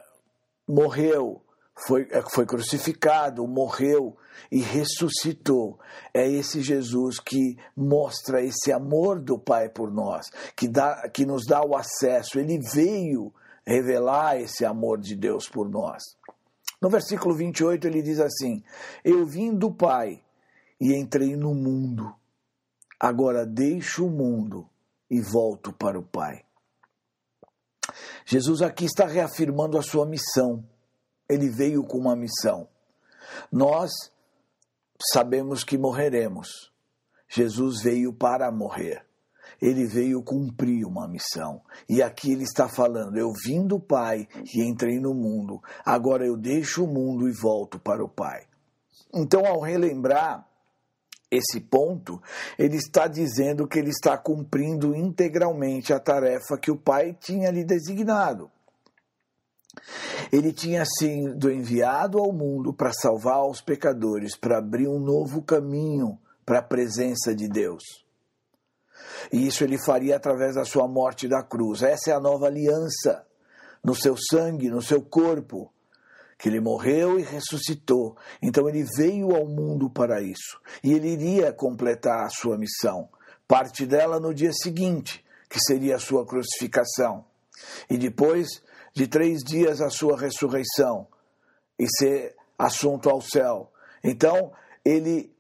morreu, 0.68 1.42
foi, 1.88 2.08
foi 2.32 2.46
crucificado, 2.46 3.48
morreu 3.48 4.16
e 4.52 4.60
ressuscitou. 4.60 5.80
É 6.14 6.30
esse 6.30 6.62
Jesus 6.62 7.20
que 7.20 7.58
mostra 7.76 8.42
esse 8.44 8.72
amor 8.72 9.20
do 9.20 9.40
Pai 9.40 9.70
por 9.70 9.92
nós, 9.92 10.30
que, 10.56 10.68
dá, 10.68 11.10
que 11.10 11.26
nos 11.26 11.46
dá 11.46 11.64
o 11.64 11.76
acesso. 11.76 12.40
Ele 12.40 12.60
veio 12.74 13.34
revelar 13.66 14.40
esse 14.40 14.64
amor 14.64 15.00
de 15.00 15.16
Deus 15.16 15.50
por 15.50 15.70
nós. 15.70 16.04
No 16.82 16.90
versículo 16.90 17.34
28 17.34 17.88
ele 17.88 18.02
diz 18.02 18.20
assim: 18.20 18.62
Eu 19.04 19.26
vim 19.26 19.54
do 19.54 19.72
Pai 19.72 20.22
e 20.80 20.96
entrei 20.96 21.36
no 21.36 21.54
mundo. 21.54 22.14
Agora 23.00 23.46
deixo 23.46 24.06
o 24.06 24.10
mundo 24.10 24.70
e 25.10 25.22
volto 25.22 25.74
para 25.74 26.00
o 26.00 26.04
Pai. 26.04 26.44
Jesus 28.26 28.62
aqui 28.62 28.86
está 28.86 29.06
reafirmando 29.06 29.78
a 29.78 29.82
sua 29.82 30.06
missão. 30.06 30.64
Ele 31.30 31.50
veio 31.50 31.84
com 31.84 31.98
uma 31.98 32.16
missão. 32.16 32.68
Nós 33.52 33.92
sabemos 35.12 35.64
que 35.64 35.78
morreremos. 35.78 36.72
Jesus 37.28 37.82
veio 37.82 38.14
para 38.14 38.52
morrer. 38.52 39.06
Ele 39.62 39.86
veio 39.86 40.24
cumprir 40.24 40.86
uma 40.86 41.08
missão. 41.08 41.62
E 41.90 42.02
aqui 42.02 42.32
ele 42.32 42.44
está 42.44 42.68
falando: 42.68 43.18
Eu 43.18 43.32
vim 43.46 43.66
do 43.66 43.80
Pai 43.80 44.28
e 44.54 44.62
entrei 44.62 45.00
no 45.00 45.14
mundo. 45.14 45.62
Agora 45.86 46.26
eu 46.26 46.38
deixo 46.38 46.84
o 46.84 46.88
mundo 46.88 47.28
e 47.28 47.32
volto 47.32 47.80
para 47.80 48.04
o 48.04 48.10
Pai. 48.10 48.46
Então, 49.14 49.46
ao 49.46 49.60
relembrar 49.60 50.48
esse 51.36 51.60
ponto, 51.60 52.22
ele 52.58 52.78
está 52.78 53.08
dizendo 53.08 53.68
que 53.68 53.80
ele 53.80 53.90
está 53.90 54.18
cumprindo 54.18 54.96
integralmente 54.96 55.94
a 55.94 56.00
tarefa 56.00 56.58
que 56.58 56.72
o 56.72 56.78
Pai 56.78 57.16
tinha 57.20 57.50
lhe 57.52 57.64
designado. 57.64 58.52
Ele 60.32 60.54
tinha 60.54 60.84
sido 60.86 61.52
enviado 61.52 62.20
ao 62.20 62.32
mundo 62.32 62.74
para 62.74 62.94
salvar 62.94 63.46
os 63.46 63.62
pecadores, 63.62 64.38
para 64.38 64.58
abrir 64.58 64.88
um 64.88 65.00
novo 65.00 65.42
caminho 65.42 66.18
para 66.46 66.60
a 66.60 66.64
presença 66.64 67.34
de 67.34 67.48
Deus. 67.48 67.84
E 69.32 69.48
isso 69.48 69.64
ele 69.64 69.78
faria 69.78 70.16
através 70.16 70.56
da 70.56 70.66
sua 70.66 70.88
morte 70.88 71.28
da 71.28 71.42
cruz. 71.42 71.82
Essa 71.82 72.12
é 72.12 72.14
a 72.14 72.20
nova 72.20 72.48
aliança 72.48 73.26
no 73.84 73.96
seu 73.96 74.16
sangue, 74.16 74.70
no 74.70 74.82
seu 74.82 75.02
corpo 75.02 75.74
que 76.44 76.50
ele 76.50 76.60
morreu 76.60 77.18
e 77.18 77.22
ressuscitou. 77.22 78.18
Então 78.42 78.68
ele 78.68 78.86
veio 78.98 79.34
ao 79.34 79.48
mundo 79.48 79.90
para 79.90 80.22
isso. 80.22 80.60
E 80.84 80.92
ele 80.92 81.08
iria 81.08 81.54
completar 81.54 82.26
a 82.26 82.30
sua 82.30 82.58
missão. 82.58 83.08
Parte 83.48 83.86
dela 83.86 84.20
no 84.20 84.34
dia 84.34 84.52
seguinte, 84.52 85.24
que 85.50 85.58
seria 85.58 85.96
a 85.96 86.00
sua 86.00 86.26
crucificação. 86.26 87.24
E 87.90 87.98
depois 87.98 88.62
de 88.94 89.08
três 89.08 89.42
dias, 89.42 89.80
a 89.80 89.90
sua 89.90 90.20
ressurreição 90.20 91.08
e 91.80 91.86
ser 91.98 92.36
assunto 92.60 93.10
ao 93.10 93.22
céu. 93.22 93.72
Então 94.04 94.52
ele 94.84 95.32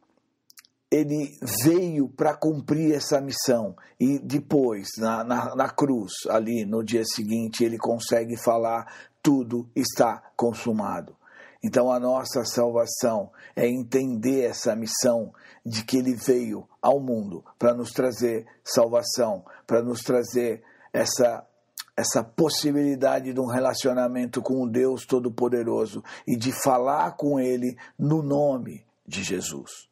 ele 0.89 1.37
veio 1.65 2.07
para 2.07 2.33
cumprir 2.35 2.93
essa 2.93 3.19
missão 3.19 3.75
e 3.99 4.19
depois, 4.19 4.87
na, 4.99 5.23
na, 5.23 5.55
na, 5.55 5.67
cruz, 5.67 6.11
ali 6.29 6.65
no 6.65 6.83
dia 6.83 7.03
seguinte, 7.03 7.63
ele 7.63 7.79
consegue 7.79 8.37
falar 8.37 8.85
tudo 9.23 9.69
está 9.73 10.21
consumado. 10.35 11.15
Então 11.63 11.89
a 11.89 11.97
nossa 11.97 12.43
salvação 12.43 13.31
é 13.55 13.65
entender 13.65 14.41
essa 14.41 14.75
missão 14.75 15.33
de 15.65 15.85
que 15.85 15.97
ele 15.97 16.13
veio 16.13 16.67
ao 16.81 16.99
mundo 16.99 17.43
para 17.57 17.73
nos 17.73 17.91
trazer 17.91 18.45
salvação, 18.63 19.45
para 19.65 19.81
nos 19.81 20.01
trazer 20.01 20.61
essa 20.91 21.47
essa 21.95 22.23
possibilidade 22.23 23.33
de 23.33 23.39
um 23.39 23.45
relacionamento 23.45 24.41
com 24.41 24.63
o 24.63 24.67
Deus 24.67 25.05
Todo-Poderoso 25.05 26.03
e 26.27 26.35
de 26.35 26.51
falar 26.51 27.11
com 27.11 27.39
Ele 27.39 27.77
no 27.99 28.23
nome 28.23 28.83
de 29.05 29.23
Jesus. 29.23 29.87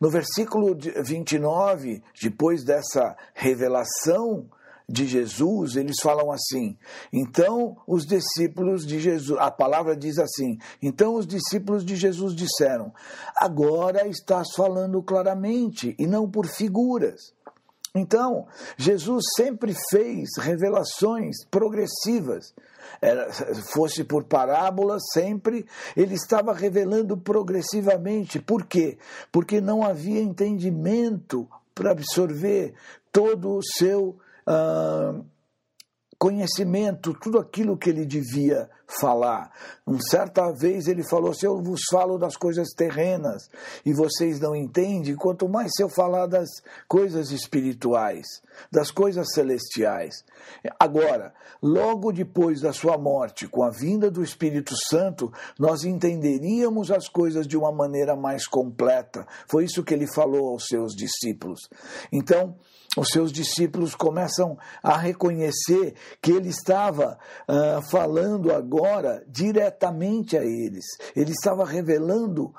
No 0.00 0.08
versículo 0.08 0.76
29, 1.04 2.00
depois 2.22 2.64
dessa 2.64 3.16
revelação 3.34 4.48
de 4.92 5.06
Jesus, 5.06 5.74
eles 5.74 5.96
falam 6.02 6.30
assim: 6.30 6.76
então 7.10 7.78
os 7.86 8.04
discípulos 8.04 8.86
de 8.86 9.00
Jesus, 9.00 9.40
a 9.40 9.50
palavra 9.50 9.96
diz 9.96 10.18
assim: 10.18 10.58
então 10.82 11.14
os 11.14 11.26
discípulos 11.26 11.82
de 11.82 11.96
Jesus 11.96 12.36
disseram: 12.36 12.92
agora 13.34 14.06
estás 14.06 14.48
falando 14.54 15.02
claramente 15.02 15.96
e 15.98 16.06
não 16.06 16.30
por 16.30 16.46
figuras. 16.46 17.32
Então, 17.94 18.46
Jesus 18.76 19.22
sempre 19.36 19.74
fez 19.90 20.30
revelações 20.38 21.44
progressivas. 21.50 22.54
Era, 23.02 23.30
fosse 23.74 24.02
por 24.02 24.24
parábolas, 24.24 25.02
sempre 25.12 25.66
ele 25.94 26.14
estava 26.14 26.54
revelando 26.54 27.18
progressivamente. 27.18 28.40
Por 28.40 28.64
quê? 28.64 28.96
Porque 29.30 29.60
não 29.60 29.82
havia 29.84 30.22
entendimento 30.22 31.46
para 31.74 31.90
absorver 31.90 32.72
todo 33.12 33.58
o 33.58 33.62
seu 33.62 34.16
uh, 34.46 35.24
conhecimento, 36.18 37.14
tudo 37.14 37.38
aquilo 37.38 37.76
que 37.76 37.90
ele 37.90 38.06
devia 38.06 38.70
falar. 38.86 39.50
Um 39.86 39.98
certa 40.00 40.52
vez 40.52 40.86
ele 40.86 41.02
falou: 41.02 41.34
Se 41.34 41.46
eu 41.46 41.60
vos 41.60 41.80
falo 41.90 42.18
das 42.18 42.36
coisas 42.36 42.68
terrenas 42.70 43.48
e 43.84 43.92
vocês 43.92 44.38
não 44.40 44.54
entendem, 44.54 45.16
quanto 45.16 45.48
mais 45.48 45.72
se 45.74 45.82
eu 45.82 45.88
falar 45.88 46.26
das 46.26 46.48
coisas 46.86 47.30
espirituais, 47.30 48.26
das 48.70 48.90
coisas 48.90 49.32
celestiais. 49.32 50.24
Agora, 50.78 51.32
logo 51.62 52.12
depois 52.12 52.60
da 52.60 52.72
sua 52.72 52.98
morte, 52.98 53.48
com 53.48 53.62
a 53.62 53.70
vinda 53.70 54.10
do 54.10 54.22
Espírito 54.22 54.74
Santo, 54.88 55.32
nós 55.58 55.84
entenderíamos 55.84 56.90
as 56.90 57.08
coisas 57.08 57.46
de 57.46 57.56
uma 57.56 57.72
maneira 57.72 58.14
mais 58.14 58.46
completa. 58.46 59.26
Foi 59.48 59.64
isso 59.64 59.82
que 59.82 59.94
ele 59.94 60.06
falou 60.06 60.50
aos 60.50 60.66
seus 60.66 60.94
discípulos. 60.94 61.60
Então, 62.12 62.56
os 62.96 63.08
seus 63.08 63.32
discípulos 63.32 63.94
começam 63.94 64.58
a 64.82 64.98
reconhecer 64.98 65.94
que 66.20 66.30
ele 66.30 66.50
estava 66.50 67.18
uh, 67.48 67.90
falando 67.90 68.52
agora 68.52 68.81
diretamente 69.26 70.36
a 70.36 70.44
eles. 70.44 70.84
Ele 71.14 71.30
estava 71.30 71.64
revelando 71.64 72.54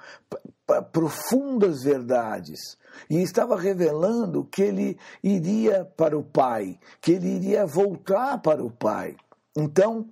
profundas 0.92 1.84
verdades 1.84 2.78
e 3.10 3.22
estava 3.22 3.58
revelando 3.58 4.46
que 4.46 4.62
ele 4.62 4.98
iria 5.24 5.86
para 5.98 6.18
o 6.18 6.24
Pai, 6.24 6.80
que 7.02 7.14
ele 7.14 7.28
iria 7.28 7.66
voltar 7.66 8.42
para 8.42 8.64
o 8.64 8.72
Pai. 8.72 9.16
Então, 9.56 10.08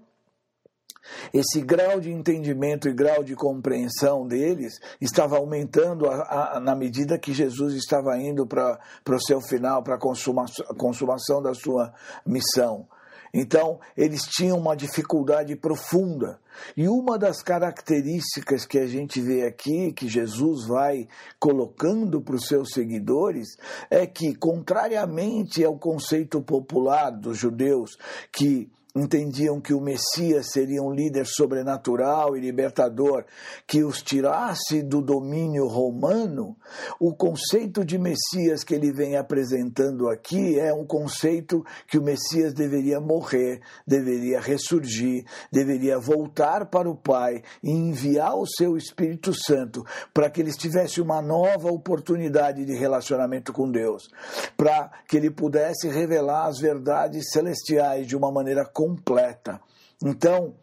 esse 1.34 1.62
grau 1.62 2.00
de 2.00 2.12
entendimento 2.12 2.88
e 2.88 2.94
grau 2.94 3.24
de 3.24 3.36
compreensão 3.36 4.28
deles 4.28 4.80
estava 5.00 5.38
aumentando 5.38 6.08
a, 6.08 6.56
a, 6.56 6.60
na 6.60 6.76
medida 6.76 7.18
que 7.18 7.34
Jesus 7.34 7.74
estava 7.74 8.18
indo 8.18 8.46
para 8.46 8.80
o 9.10 9.20
seu 9.20 9.42
final, 9.42 9.84
para 9.84 9.96
a 9.96 10.00
consuma, 10.00 10.46
consumação 10.78 11.42
da 11.42 11.54
sua 11.54 11.94
missão. 12.26 12.88
Então, 13.34 13.80
eles 13.96 14.24
tinham 14.24 14.58
uma 14.58 14.76
dificuldade 14.76 15.56
profunda. 15.56 16.40
E 16.76 16.88
uma 16.88 17.18
das 17.18 17.42
características 17.42 18.66
que 18.66 18.78
a 18.78 18.86
gente 18.86 19.22
vê 19.22 19.46
aqui, 19.46 19.94
que 19.94 20.08
Jesus 20.08 20.68
vai 20.68 21.08
colocando 21.40 22.22
para 22.22 22.36
os 22.36 22.46
seus 22.46 22.72
seguidores, 22.74 23.56
é 23.90 24.06
que, 24.06 24.36
contrariamente 24.36 25.64
ao 25.64 25.78
conceito 25.78 26.42
popular 26.42 27.10
dos 27.10 27.38
judeus, 27.38 27.98
que 28.32 28.70
entendiam 28.96 29.62
que 29.62 29.74
o 29.74 29.82
Messias 29.82 30.48
seria 30.52 30.82
um 30.82 30.92
líder 30.92 31.26
sobrenatural 31.26 32.36
e 32.36 32.42
libertador 32.42 33.26
que 33.66 33.84
os 33.84 34.02
tirasse 34.02 34.82
do 34.82 35.02
domínio 35.02 35.68
romano, 35.68 36.58
o 37.00 37.14
conceito 37.14 37.86
de 37.86 37.98
Messias 37.98 38.64
que 38.64 38.74
ele 38.74 38.92
vem 38.92 39.16
apresentando 39.16 40.10
aqui 40.10 40.60
é 40.60 40.74
um 40.74 40.86
conceito 40.86 41.66
que 41.88 41.98
o 41.98 42.04
Messias 42.04 42.54
deveria 42.54 43.00
morrer, 43.00 43.62
deveria 43.88 44.40
ressurgir, 44.40 45.26
deveria 45.52 45.98
voltar 45.98 46.66
para 46.66 46.90
o 46.90 46.96
Pai 46.96 47.42
e 47.64 47.72
enviar 47.72 48.36
o 48.36 48.46
seu 48.46 48.76
Espírito 48.76 49.34
Santo 49.34 49.86
para 50.14 50.30
que 50.30 50.42
eles 50.42 50.58
tivessem 50.58 51.04
uma 51.04 51.22
nova 51.22 51.72
oportunidade 51.72 52.66
de 52.66 52.74
relacionamento 52.74 53.54
com 53.54 53.72
Deus, 53.72 54.10
para 54.58 54.92
que 55.08 55.18
ele 55.18 55.30
pudesse 55.30 55.88
revelar 55.88 56.48
as 56.48 56.60
verdades 56.60 57.32
celestiais 57.32 58.08
de 58.08 58.16
uma 58.16 58.32
maneira 58.32 58.66
completa. 58.82 59.62
Então, 60.04 60.56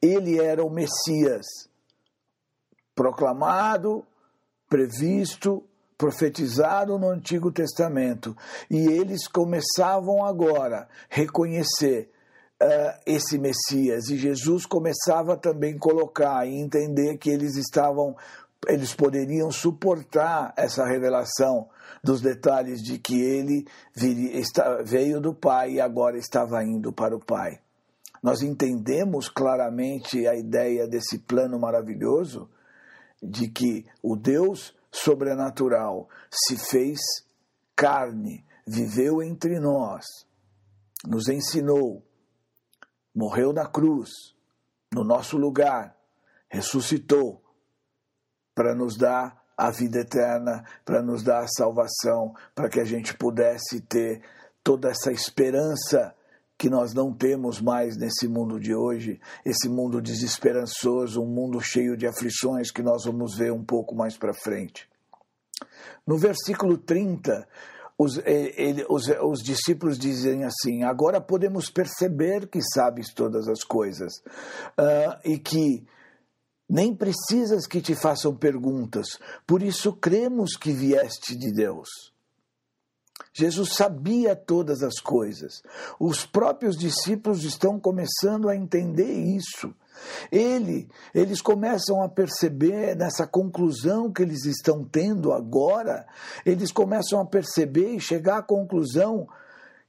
ele 0.00 0.38
era 0.38 0.64
o 0.64 0.70
Messias 0.70 1.44
proclamado, 2.94 4.06
previsto, 4.68 5.64
profetizado 5.98 6.96
no 6.96 7.08
Antigo 7.08 7.50
Testamento. 7.50 8.36
E 8.70 8.86
eles 8.86 9.26
começavam 9.26 10.24
agora 10.24 10.82
a 10.82 10.88
reconhecer 11.08 12.12
uh, 12.62 13.00
esse 13.04 13.38
Messias. 13.38 14.08
E 14.08 14.16
Jesus 14.16 14.64
começava 14.64 15.36
também 15.36 15.74
a 15.74 15.78
colocar 15.80 16.46
e 16.46 16.54
entender 16.54 17.18
que 17.18 17.28
eles 17.28 17.56
estavam, 17.56 18.14
eles 18.68 18.94
poderiam 18.94 19.50
suportar 19.50 20.54
essa 20.56 20.86
revelação 20.86 21.68
dos 22.04 22.20
detalhes 22.20 22.80
de 22.80 22.98
que 22.98 23.20
ele 23.20 23.66
veio 24.84 25.20
do 25.20 25.34
Pai 25.34 25.72
e 25.72 25.80
agora 25.80 26.16
estava 26.16 26.62
indo 26.62 26.92
para 26.92 27.16
o 27.16 27.18
Pai 27.18 27.63
nós 28.24 28.40
entendemos 28.40 29.28
claramente 29.28 30.26
a 30.26 30.34
ideia 30.34 30.88
desse 30.88 31.18
plano 31.18 31.60
maravilhoso 31.60 32.48
de 33.22 33.50
que 33.50 33.84
o 34.02 34.16
Deus 34.16 34.74
sobrenatural 34.90 36.08
se 36.30 36.56
fez 36.56 36.98
carne, 37.76 38.42
viveu 38.66 39.22
entre 39.22 39.60
nós, 39.60 40.06
nos 41.06 41.28
ensinou, 41.28 42.02
morreu 43.14 43.52
na 43.52 43.66
cruz, 43.66 44.08
no 44.90 45.04
nosso 45.04 45.36
lugar, 45.36 45.94
ressuscitou 46.48 47.42
para 48.54 48.74
nos 48.74 48.96
dar 48.96 49.44
a 49.54 49.70
vida 49.70 49.98
eterna, 49.98 50.64
para 50.82 51.02
nos 51.02 51.22
dar 51.22 51.40
a 51.40 51.48
salvação, 51.48 52.34
para 52.54 52.70
que 52.70 52.80
a 52.80 52.86
gente 52.86 53.14
pudesse 53.18 53.82
ter 53.82 54.22
toda 54.62 54.88
essa 54.88 55.12
esperança 55.12 56.14
que 56.64 56.70
nós 56.70 56.94
não 56.94 57.12
temos 57.12 57.60
mais 57.60 57.94
nesse 57.94 58.26
mundo 58.26 58.58
de 58.58 58.74
hoje, 58.74 59.20
esse 59.44 59.68
mundo 59.68 60.00
desesperançoso, 60.00 61.20
um 61.20 61.26
mundo 61.26 61.60
cheio 61.60 61.94
de 61.94 62.06
aflições 62.06 62.70
que 62.70 62.82
nós 62.82 63.04
vamos 63.04 63.36
ver 63.36 63.52
um 63.52 63.62
pouco 63.62 63.94
mais 63.94 64.16
para 64.16 64.32
frente. 64.32 64.88
No 66.06 66.16
versículo 66.16 66.78
30, 66.78 67.46
os, 67.98 68.16
ele, 68.24 68.82
os, 68.88 69.08
os, 69.08 69.42
discípulos 69.42 69.98
dizem 69.98 70.42
assim: 70.44 70.84
agora 70.84 71.20
podemos 71.20 71.68
perceber 71.68 72.46
que 72.46 72.62
sabes 72.62 73.12
todas 73.12 73.46
as 73.46 73.62
coisas 73.62 74.14
uh, 74.78 75.20
e 75.22 75.38
que 75.38 75.86
nem 76.66 76.96
precisas 76.96 77.66
que 77.66 77.82
te 77.82 77.94
façam 77.94 78.34
perguntas, 78.34 79.18
por 79.46 79.62
isso 79.62 79.92
cremos 79.92 80.56
que 80.56 80.72
vieste 80.72 81.36
de 81.36 81.52
Deus. 81.52 82.13
Jesus 83.34 83.74
sabia 83.74 84.36
todas 84.36 84.84
as 84.84 85.00
coisas. 85.00 85.60
Os 85.98 86.24
próprios 86.24 86.76
discípulos 86.76 87.42
estão 87.42 87.80
começando 87.80 88.48
a 88.48 88.54
entender 88.54 89.12
isso. 89.12 89.74
Ele, 90.30 90.88
eles 91.12 91.40
começam 91.40 92.00
a 92.00 92.08
perceber 92.08 92.94
nessa 92.96 93.26
conclusão 93.26 94.12
que 94.12 94.22
eles 94.22 94.44
estão 94.44 94.84
tendo 94.84 95.32
agora, 95.32 96.06
eles 96.46 96.70
começam 96.70 97.20
a 97.20 97.26
perceber 97.26 97.94
e 97.96 98.00
chegar 98.00 98.38
à 98.38 98.42
conclusão 98.42 99.28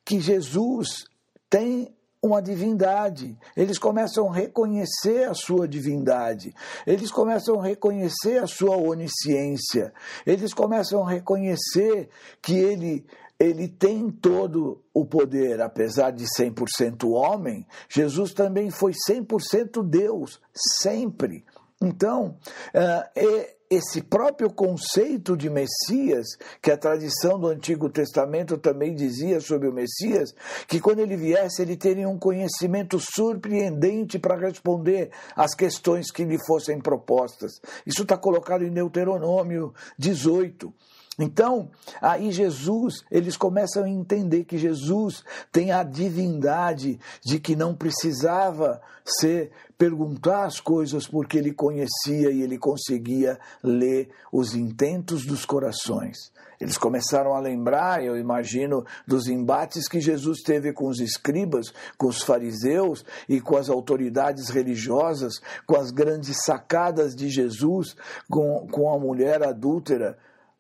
que 0.04 0.20
Jesus 0.20 1.06
tem 1.50 1.94
uma 2.26 2.42
divindade. 2.42 3.38
Eles 3.56 3.78
começam 3.78 4.30
a 4.30 4.34
reconhecer 4.34 5.30
a 5.30 5.34
sua 5.34 5.68
divindade. 5.68 6.54
Eles 6.86 7.12
começam 7.12 7.60
a 7.60 7.64
reconhecer 7.64 8.42
a 8.42 8.48
sua 8.48 8.76
onisciência. 8.76 9.94
Eles 10.26 10.54
começam 10.54 11.06
a 11.06 11.10
reconhecer 11.10 12.10
que 12.42 12.56
ele 12.56 13.06
ele 13.40 13.68
tem 13.68 14.10
todo 14.10 14.84
o 14.94 15.06
poder, 15.06 15.62
apesar 15.62 16.12
de 16.12 16.26
100% 16.26 17.10
homem, 17.12 17.66
Jesus 17.90 18.34
também 18.34 18.70
foi 18.70 18.94
100% 19.10 19.84
Deus, 19.84 20.42
sempre. 20.54 21.44
Então, 21.82 22.38
uh, 22.74 23.56
esse 23.70 24.02
próprio 24.02 24.50
conceito 24.50 25.36
de 25.36 25.50
Messias, 25.50 26.26
que 26.62 26.72
a 26.72 26.78
tradição 26.78 27.40
do 27.40 27.48
Antigo 27.48 27.90
Testamento 27.90 28.58
também 28.58 28.94
dizia 28.94 29.42
sobre 29.42 29.68
o 29.68 29.74
Messias, 29.74 30.34
que 30.68 30.80
quando 30.80 31.00
ele 31.00 31.18
viesse 31.18 31.62
ele 31.62 31.76
teria 31.76 32.08
um 32.08 32.18
conhecimento 32.18 33.00
surpreendente 33.00 34.20
para 34.20 34.38
responder 34.38 35.12
às 35.36 35.56
questões 35.56 36.12
que 36.12 36.24
lhe 36.24 36.38
fossem 36.46 36.80
propostas. 36.80 37.60
Isso 37.86 38.04
está 38.04 38.18
colocado 38.18 38.64
em 38.64 38.72
Deuteronômio 38.72 39.74
18. 39.98 40.74
Então, 41.18 41.70
aí 42.02 42.32
Jesus, 42.32 43.06
eles 43.10 43.38
começam 43.38 43.84
a 43.86 43.90
entender 43.90 44.44
que 44.44 44.58
Jesus 44.58 45.24
tem 45.52 45.72
a 45.72 45.82
divindade 45.82 47.00
de 47.24 47.40
que 47.40 47.56
não 47.56 47.74
precisava 47.74 48.82
ser 49.06 49.52
perguntar 49.78 50.46
as 50.46 50.60
coisas 50.60 51.08
porque 51.08 51.38
ele 51.38 51.54
conhecia 51.54 52.32
e 52.32 52.42
ele 52.42 52.58
conseguia 52.58 53.40
ler 53.64 54.10
os 54.32 54.56
intentos 54.56 55.26
dos 55.26 55.46
corações. 55.46 56.18
Eles 56.60 56.78
começaram 56.78 57.34
a 57.36 57.40
lembrar, 57.40 58.04
eu 58.04 58.18
imagino, 58.18 58.86
dos 59.06 59.28
embates 59.28 59.88
que 59.88 60.00
Jesus 60.00 60.42
teve 60.42 60.72
com 60.72 60.88
os 60.88 61.00
escribas, 61.00 61.74
com 61.98 62.08
os 62.08 62.22
fariseus 62.22 63.06
e 63.28 63.42
com 63.42 63.58
as 63.58 63.70
autoridades 63.70 64.50
religiosas, 64.50 65.42
com 65.66 65.76
as 65.76 65.92
grandes 65.92 66.38
sacadas 66.46 67.14
de 67.14 67.30
Jesus 67.30 67.96
com, 68.30 68.68
com 68.72 68.94
a 68.94 68.98
mulher 68.98 69.44
adúltera 69.44 70.18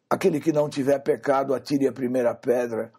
Aquele 0.09 0.39
que 0.39 0.51
não 0.51 0.69
tiver 0.69 0.99
pecado, 0.99 1.53
atire 1.53 1.87
a 1.87 1.93
primeira 1.93 2.33
pedra. 2.35 2.91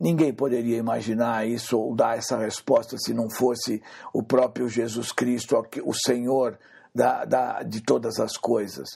Ninguém 0.00 0.32
poderia 0.32 0.78
imaginar 0.78 1.46
isso 1.46 1.78
ou 1.78 1.94
dar 1.94 2.16
essa 2.16 2.38
resposta 2.38 2.96
se 2.96 3.12
não 3.12 3.28
fosse 3.28 3.82
o 4.12 4.22
próprio 4.22 4.68
Jesus 4.68 5.12
Cristo, 5.12 5.60
o 5.84 5.92
Senhor 5.92 6.58
da, 6.94 7.24
da, 7.24 7.62
de 7.62 7.82
todas 7.82 8.18
as 8.20 8.36
coisas. 8.36 8.88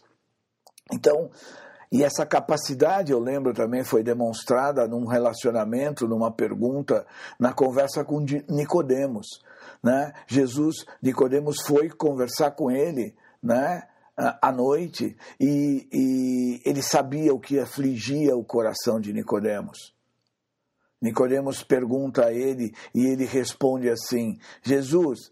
Então, 0.93 1.31
e 1.93 2.03
essa 2.03 2.25
capacidade, 2.25 3.13
eu 3.13 3.19
lembro 3.19 3.53
também, 3.53 3.85
foi 3.85 4.03
demonstrada 4.03 4.89
num 4.89 5.07
relacionamento, 5.07 6.09
numa 6.09 6.33
pergunta, 6.33 7.07
na 7.39 7.53
conversa 7.53 8.03
com 8.03 8.25
Nicodemos. 8.49 9.27
Né? 9.83 10.13
Jesus, 10.27 10.87
Nicodemos 11.03 11.57
foi 11.67 11.91
conversar 11.91 12.53
com 12.53 12.71
ele, 12.71 13.15
né? 13.43 13.83
À 14.17 14.53
noite 14.53 15.17
e, 15.41 15.89
e, 15.93 16.63
ele 16.65 16.83
sabia 16.83 17.33
o 17.33 17.41
que 17.41 17.59
afligia 17.59 18.37
o 18.37 18.45
coração 18.45 19.01
de 19.01 19.13
Nicodemos. 19.13 19.95
Nicodemos 21.01 21.65
pergunta 21.65 22.27
a 22.27 22.33
ele 22.33 22.73
e 22.95 23.07
ele 23.07 23.25
responde 23.25 23.89
assim: 23.89 24.39
Jesus, 24.63 25.31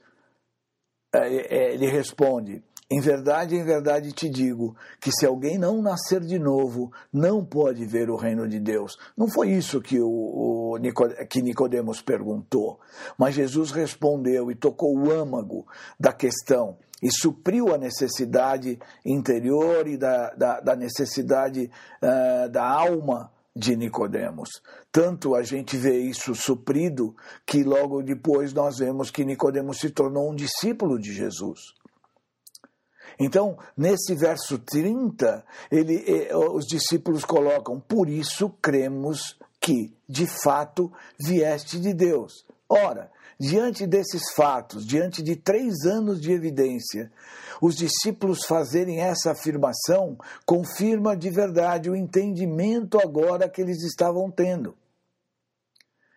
é, 1.14 1.18
é, 1.18 1.74
ele 1.74 1.86
responde: 1.86 2.64
Em 2.90 3.00
verdade, 3.00 3.54
em 3.54 3.62
verdade 3.62 4.12
te 4.12 4.28
digo 4.28 4.74
que 4.98 5.12
se 5.12 5.26
alguém 5.26 5.58
não 5.58 5.80
nascer 5.80 6.20
de 6.20 6.38
novo, 6.38 6.90
não 7.12 7.44
pode 7.44 7.84
ver 7.84 8.10
o 8.10 8.16
reino 8.16 8.48
de 8.48 8.58
Deus. 8.58 8.96
Não 9.16 9.28
foi 9.28 9.50
isso 9.50 9.80
que, 9.80 10.00
o, 10.00 10.08
o 10.08 10.80
que 11.28 11.42
Nicodemos 11.42 12.00
perguntou, 12.00 12.80
mas 13.16 13.34
Jesus 13.34 13.70
respondeu 13.70 14.50
e 14.50 14.56
tocou 14.56 14.96
o 14.96 15.10
âmago 15.10 15.66
da 16.00 16.12
questão 16.12 16.78
e 17.02 17.10
supriu 17.10 17.74
a 17.74 17.78
necessidade 17.78 18.78
interior 19.04 19.86
e 19.86 19.96
da, 19.96 20.30
da, 20.30 20.60
da 20.60 20.76
necessidade 20.76 21.70
uh, 22.02 22.48
da 22.50 22.64
alma 22.64 23.30
de 23.54 23.76
Nicodemos. 23.76 24.48
Tanto 24.92 25.34
a 25.34 25.42
gente 25.42 25.76
vê 25.76 25.98
isso 25.98 26.34
suprido 26.34 27.14
que 27.46 27.62
logo 27.64 28.02
depois 28.02 28.52
nós 28.52 28.78
vemos 28.78 29.10
que 29.10 29.24
Nicodemos 29.24 29.78
se 29.78 29.90
tornou 29.90 30.30
um 30.30 30.34
discípulo 30.34 30.98
de 30.98 31.12
Jesus. 31.12 31.74
Então, 33.18 33.58
nesse 33.76 34.14
verso 34.14 34.58
30, 34.58 35.44
ele, 35.70 36.02
eh, 36.06 36.34
os 36.34 36.64
discípulos 36.66 37.22
colocam: 37.22 37.78
Por 37.78 38.08
isso 38.08 38.48
cremos 38.62 39.38
que, 39.60 39.94
de 40.08 40.26
fato, 40.26 40.90
vieste 41.18 41.78
de 41.78 41.92
Deus. 41.92 42.46
Ora, 42.66 43.10
Diante 43.40 43.86
desses 43.86 44.32
fatos, 44.34 44.86
diante 44.86 45.22
de 45.22 45.34
três 45.34 45.86
anos 45.86 46.20
de 46.20 46.30
evidência, 46.30 47.10
os 47.58 47.74
discípulos 47.74 48.44
fazerem 48.44 49.00
essa 49.00 49.30
afirmação 49.30 50.18
confirma 50.44 51.16
de 51.16 51.30
verdade 51.30 51.88
o 51.88 51.96
entendimento 51.96 53.00
agora 53.00 53.48
que 53.48 53.62
eles 53.62 53.82
estavam 53.82 54.30
tendo. 54.30 54.76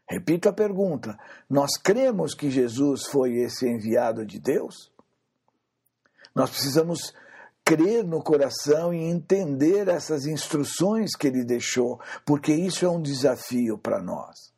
Repito 0.06 0.50
a 0.50 0.54
pergunta: 0.54 1.18
nós 1.50 1.78
cremos 1.82 2.36
que 2.36 2.52
Jesus 2.52 3.06
foi 3.06 3.38
esse 3.38 3.66
enviado 3.70 4.26
de 4.26 4.38
Deus? 4.38 4.92
Nós 6.36 6.50
precisamos 6.50 7.14
crer 7.64 8.04
no 8.04 8.22
coração 8.22 8.94
e 8.94 9.02
entender 9.02 9.88
essas 9.88 10.26
instruções 10.26 11.16
que 11.16 11.28
ele 11.28 11.46
deixou, 11.46 12.02
porque 12.26 12.54
isso 12.54 12.86
é 12.86 12.90
um 12.90 13.02
desafio 13.02 13.78
para 13.78 14.02
nós. 14.02 14.53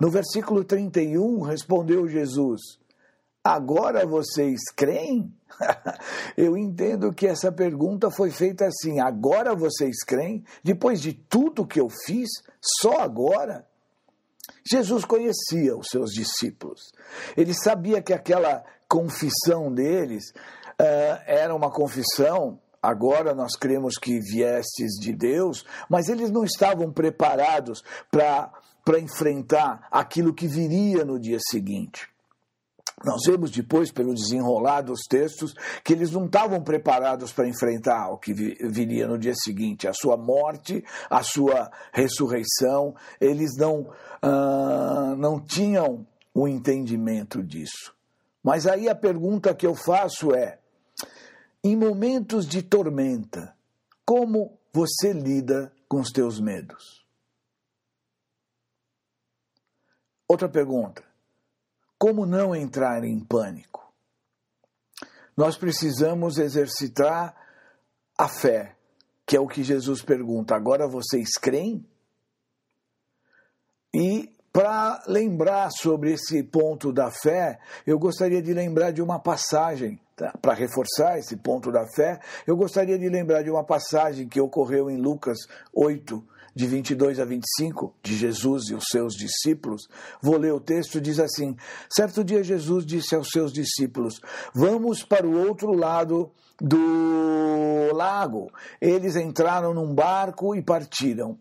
No 0.00 0.10
versículo 0.10 0.64
31, 0.64 1.42
respondeu 1.42 2.08
Jesus: 2.08 2.60
Agora 3.42 4.06
vocês 4.06 4.60
creem? 4.76 5.32
Eu 6.36 6.56
entendo 6.56 7.12
que 7.12 7.26
essa 7.26 7.50
pergunta 7.50 8.10
foi 8.10 8.30
feita 8.30 8.66
assim: 8.66 9.00
agora 9.00 9.54
vocês 9.54 10.04
creem? 10.04 10.44
Depois 10.62 11.00
de 11.00 11.14
tudo 11.14 11.66
que 11.66 11.80
eu 11.80 11.88
fiz, 11.88 12.28
só 12.80 13.00
agora? 13.00 13.66
Jesus 14.70 15.04
conhecia 15.04 15.76
os 15.76 15.88
seus 15.88 16.10
discípulos. 16.10 16.92
Ele 17.36 17.54
sabia 17.54 18.02
que 18.02 18.12
aquela 18.12 18.64
confissão 18.86 19.72
deles 19.72 20.24
uh, 20.80 21.22
era 21.26 21.54
uma 21.54 21.70
confissão. 21.70 22.60
Agora 22.82 23.34
nós 23.34 23.56
cremos 23.56 23.96
que 23.96 24.20
viestes 24.20 24.92
de 25.00 25.12
Deus, 25.12 25.64
mas 25.88 26.08
eles 26.08 26.30
não 26.30 26.44
estavam 26.44 26.92
preparados 26.92 27.82
para 28.10 28.52
para 28.88 28.98
enfrentar 28.98 29.86
aquilo 29.90 30.32
que 30.32 30.48
viria 30.48 31.04
no 31.04 31.20
dia 31.20 31.36
seguinte. 31.50 32.08
Nós 33.04 33.20
vemos 33.26 33.50
depois, 33.50 33.92
pelo 33.92 34.14
desenrolar 34.14 34.80
dos 34.80 35.02
textos, 35.06 35.52
que 35.84 35.92
eles 35.92 36.10
não 36.10 36.24
estavam 36.24 36.62
preparados 36.62 37.30
para 37.30 37.46
enfrentar 37.46 38.08
o 38.08 38.16
que 38.16 38.32
viria 38.32 39.06
no 39.06 39.18
dia 39.18 39.34
seguinte, 39.34 39.86
a 39.86 39.92
sua 39.92 40.16
morte, 40.16 40.82
a 41.10 41.22
sua 41.22 41.70
ressurreição. 41.92 42.94
Eles 43.20 43.58
não, 43.58 43.90
uh, 44.22 45.14
não 45.18 45.38
tinham 45.38 46.06
o 46.32 46.48
entendimento 46.48 47.42
disso. 47.42 47.94
Mas 48.42 48.66
aí 48.66 48.88
a 48.88 48.94
pergunta 48.94 49.54
que 49.54 49.66
eu 49.66 49.74
faço 49.74 50.34
é: 50.34 50.60
em 51.62 51.76
momentos 51.76 52.46
de 52.46 52.62
tormenta, 52.62 53.54
como 54.06 54.58
você 54.72 55.12
lida 55.12 55.70
com 55.86 56.00
os 56.00 56.10
teus 56.10 56.40
medos? 56.40 57.06
Outra 60.28 60.48
pergunta: 60.48 61.02
como 61.98 62.26
não 62.26 62.54
entrar 62.54 63.02
em 63.02 63.18
pânico? 63.18 63.92
Nós 65.36 65.56
precisamos 65.56 66.36
exercitar 66.38 67.34
a 68.18 68.28
fé, 68.28 68.76
que 69.24 69.36
é 69.36 69.40
o 69.40 69.46
que 69.46 69.62
Jesus 69.62 70.02
pergunta. 70.02 70.54
Agora 70.54 70.86
vocês 70.86 71.38
creem? 71.40 71.86
E 73.94 74.36
para 74.52 75.02
lembrar 75.06 75.70
sobre 75.70 76.12
esse 76.12 76.42
ponto 76.42 76.92
da 76.92 77.10
fé, 77.10 77.58
eu 77.86 77.98
gostaria 77.98 78.42
de 78.42 78.52
lembrar 78.52 78.90
de 78.90 79.00
uma 79.00 79.18
passagem, 79.20 80.00
tá? 80.16 80.32
para 80.42 80.54
reforçar 80.54 81.18
esse 81.18 81.36
ponto 81.36 81.70
da 81.70 81.86
fé, 81.94 82.18
eu 82.46 82.56
gostaria 82.56 82.98
de 82.98 83.08
lembrar 83.08 83.42
de 83.42 83.50
uma 83.50 83.64
passagem 83.64 84.28
que 84.28 84.40
ocorreu 84.40 84.90
em 84.90 84.96
Lucas 84.96 85.38
8, 85.72 86.24
de 86.58 86.66
22 86.66 87.20
a 87.20 87.24
25, 87.24 87.94
de 88.02 88.16
Jesus 88.16 88.68
e 88.68 88.74
os 88.74 88.86
seus 88.90 89.14
discípulos, 89.14 89.86
vou 90.20 90.36
ler 90.36 90.52
o 90.52 90.58
texto, 90.58 91.00
diz 91.00 91.20
assim: 91.20 91.56
Certo 91.88 92.24
dia 92.24 92.42
Jesus 92.42 92.84
disse 92.84 93.14
aos 93.14 93.28
seus 93.28 93.52
discípulos: 93.52 94.20
Vamos 94.52 95.04
para 95.04 95.24
o 95.24 95.46
outro 95.46 95.72
lado 95.72 96.32
do 96.60 97.92
lago. 97.94 98.50
Eles 98.80 99.14
entraram 99.14 99.72
num 99.72 99.94
barco 99.94 100.52
e 100.52 100.60
partiram. 100.60 101.38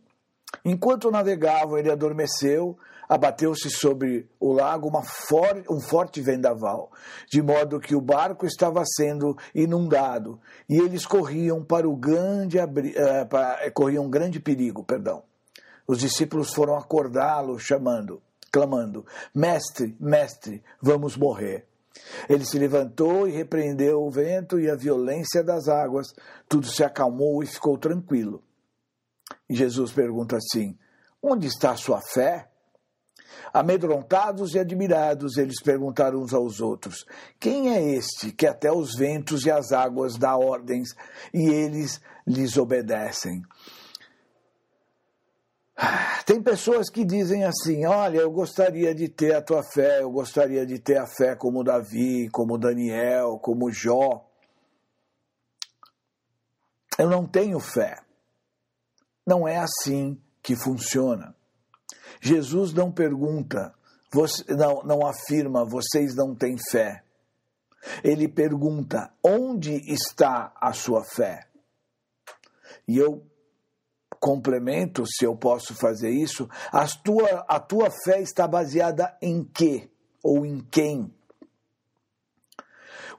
Enquanto 0.63 1.09
navegavam, 1.09 1.79
ele 1.79 1.91
adormeceu 1.91 2.77
abateu-se 3.07 3.69
sobre 3.69 4.29
o 4.39 4.51
lago 4.51 4.89
for, 5.03 5.63
um 5.69 5.79
forte 5.79 6.21
vendaval, 6.21 6.91
de 7.29 7.41
modo 7.41 7.79
que 7.79 7.95
o 7.95 8.01
barco 8.01 8.45
estava 8.45 8.83
sendo 8.85 9.37
inundado 9.53 10.39
e 10.67 10.77
eles 10.77 11.05
corriam 11.05 11.63
para 11.63 11.87
o 11.87 11.95
grande 11.95 12.57
uh, 12.57 13.25
para, 13.29 13.65
eh, 13.65 13.71
corriam 13.71 14.05
um 14.05 14.09
grande 14.09 14.39
perigo, 14.39 14.83
perdão. 14.83 15.23
Os 15.87 15.99
discípulos 15.99 16.53
foram 16.53 16.75
acordá-lo, 16.75 17.57
chamando, 17.57 18.21
clamando: 18.51 19.05
Mestre, 19.33 19.95
mestre, 19.99 20.61
vamos 20.81 21.15
morrer. 21.15 21.65
Ele 22.29 22.45
se 22.45 22.59
levantou 22.59 23.27
e 23.27 23.31
repreendeu 23.31 24.03
o 24.03 24.11
vento 24.11 24.59
e 24.59 24.69
a 24.69 24.75
violência 24.75 25.43
das 25.43 25.67
águas. 25.67 26.07
Tudo 26.47 26.67
se 26.67 26.83
acalmou 26.83 27.41
e 27.41 27.47
ficou 27.47 27.77
tranquilo. 27.77 28.43
E 29.49 29.55
Jesus 29.55 29.91
pergunta 29.93 30.37
assim: 30.37 30.77
Onde 31.21 31.47
está 31.47 31.71
a 31.71 31.77
sua 31.77 32.01
fé? 32.01 32.49
Amedrontados 33.53 34.53
e 34.53 34.59
admirados, 34.59 35.37
eles 35.37 35.61
perguntaram 35.61 36.19
uns 36.19 36.33
aos 36.33 36.59
outros: 36.59 37.05
Quem 37.39 37.73
é 37.73 37.93
este 37.95 38.31
que 38.31 38.45
até 38.45 38.71
os 38.71 38.95
ventos 38.95 39.45
e 39.45 39.51
as 39.51 39.71
águas 39.71 40.17
dá 40.17 40.35
ordens 40.35 40.89
e 41.33 41.49
eles 41.49 42.01
lhes 42.25 42.57
obedecem? 42.57 43.43
Tem 46.25 46.41
pessoas 46.41 46.89
que 46.89 47.05
dizem 47.05 47.43
assim: 47.43 47.85
Olha, 47.85 48.17
eu 48.17 48.31
gostaria 48.31 48.93
de 48.95 49.07
ter 49.07 49.35
a 49.35 49.41
tua 49.41 49.63
fé, 49.63 50.01
eu 50.01 50.11
gostaria 50.11 50.65
de 50.65 50.79
ter 50.79 50.97
a 50.97 51.05
fé 51.07 51.35
como 51.35 51.63
Davi, 51.63 52.29
como 52.29 52.57
Daniel, 52.57 53.37
como 53.39 53.71
Jó. 53.71 54.25
Eu 56.97 57.09
não 57.09 57.27
tenho 57.27 57.59
fé. 57.59 57.99
Não 59.25 59.47
é 59.47 59.57
assim 59.57 60.19
que 60.41 60.55
funciona. 60.55 61.35
Jesus 62.21 62.73
não 62.73 62.91
pergunta, 62.91 63.73
não, 64.85 65.05
afirma, 65.05 65.65
vocês 65.65 66.15
não 66.15 66.33
têm 66.35 66.57
fé. 66.57 67.03
Ele 68.03 68.27
pergunta, 68.27 69.11
onde 69.23 69.75
está 69.91 70.51
a 70.59 70.73
sua 70.73 71.03
fé? 71.03 71.47
E 72.87 72.97
eu 72.97 73.25
complemento, 74.19 75.03
se 75.05 75.25
eu 75.25 75.35
posso 75.35 75.75
fazer 75.75 76.09
isso, 76.09 76.49
a 76.71 76.87
tua, 76.87 77.45
a 77.47 77.59
tua 77.59 77.89
fé 78.03 78.21
está 78.21 78.47
baseada 78.47 79.15
em 79.21 79.43
quê? 79.43 79.89
Ou 80.23 80.45
em 80.45 80.59
quem? 80.59 81.13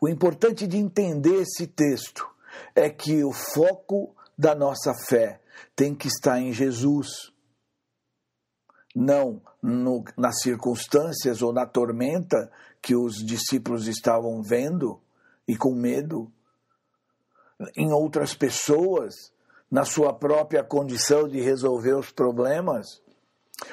O 0.00 0.08
importante 0.08 0.66
de 0.66 0.76
entender 0.76 1.42
esse 1.42 1.66
texto 1.66 2.28
é 2.74 2.88
que 2.88 3.24
o 3.24 3.32
foco 3.32 4.14
da 4.37 4.54
nossa 4.54 4.92
fé 5.08 5.40
tem 5.74 5.94
que 5.94 6.08
estar 6.08 6.40
em 6.40 6.52
Jesus 6.52 7.32
não 8.98 9.40
no, 9.62 10.04
nas 10.16 10.40
circunstâncias 10.40 11.40
ou 11.40 11.52
na 11.52 11.64
tormenta 11.64 12.50
que 12.82 12.96
os 12.96 13.24
discípulos 13.24 13.87
estavam 13.87 14.42
vendo 14.42 15.00
e 15.46 15.56
com 15.56 15.72
medo, 15.72 16.30
em 17.76 17.92
outras 17.92 18.34
pessoas, 18.34 19.14
na 19.70 19.84
sua 19.84 20.12
própria 20.12 20.64
condição 20.64 21.28
de 21.28 21.40
resolver 21.40 21.94
os 21.94 22.11
problemas, 22.11 23.00